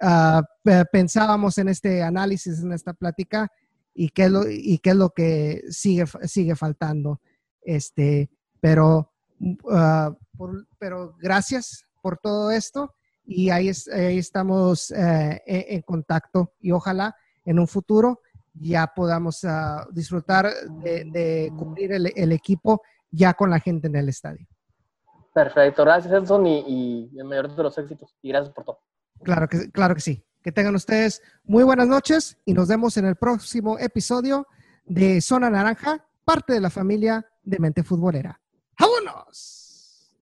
[0.00, 0.42] ah,
[0.92, 3.50] pensábamos en este análisis, en esta plática,
[3.94, 7.20] y qué es lo, y qué es lo que sigue, sigue faltando.
[7.62, 8.30] Este,
[8.60, 10.14] pero uh,
[10.78, 12.94] pero gracias por todo esto
[13.24, 17.14] y ahí, estamos eh, en, contacto y ojalá
[17.44, 18.22] en un futuro
[18.54, 20.50] ya podamos ah, disfrutar
[20.82, 22.80] de, cubrir el, equipo
[23.10, 24.46] ya con la gente en el estadio.
[25.34, 28.80] Perfecto, gracias Edson y, el mayor de los éxitos y gracias por todo.
[29.22, 30.24] Claro que, claro que sí.
[30.42, 34.46] Que tengan ustedes muy buenas noches y nos vemos en el próximo episodio
[34.84, 38.40] de Zona Naranja, parte de la familia de Mente Futbolera.
[38.78, 39.67] ¡Vámonos!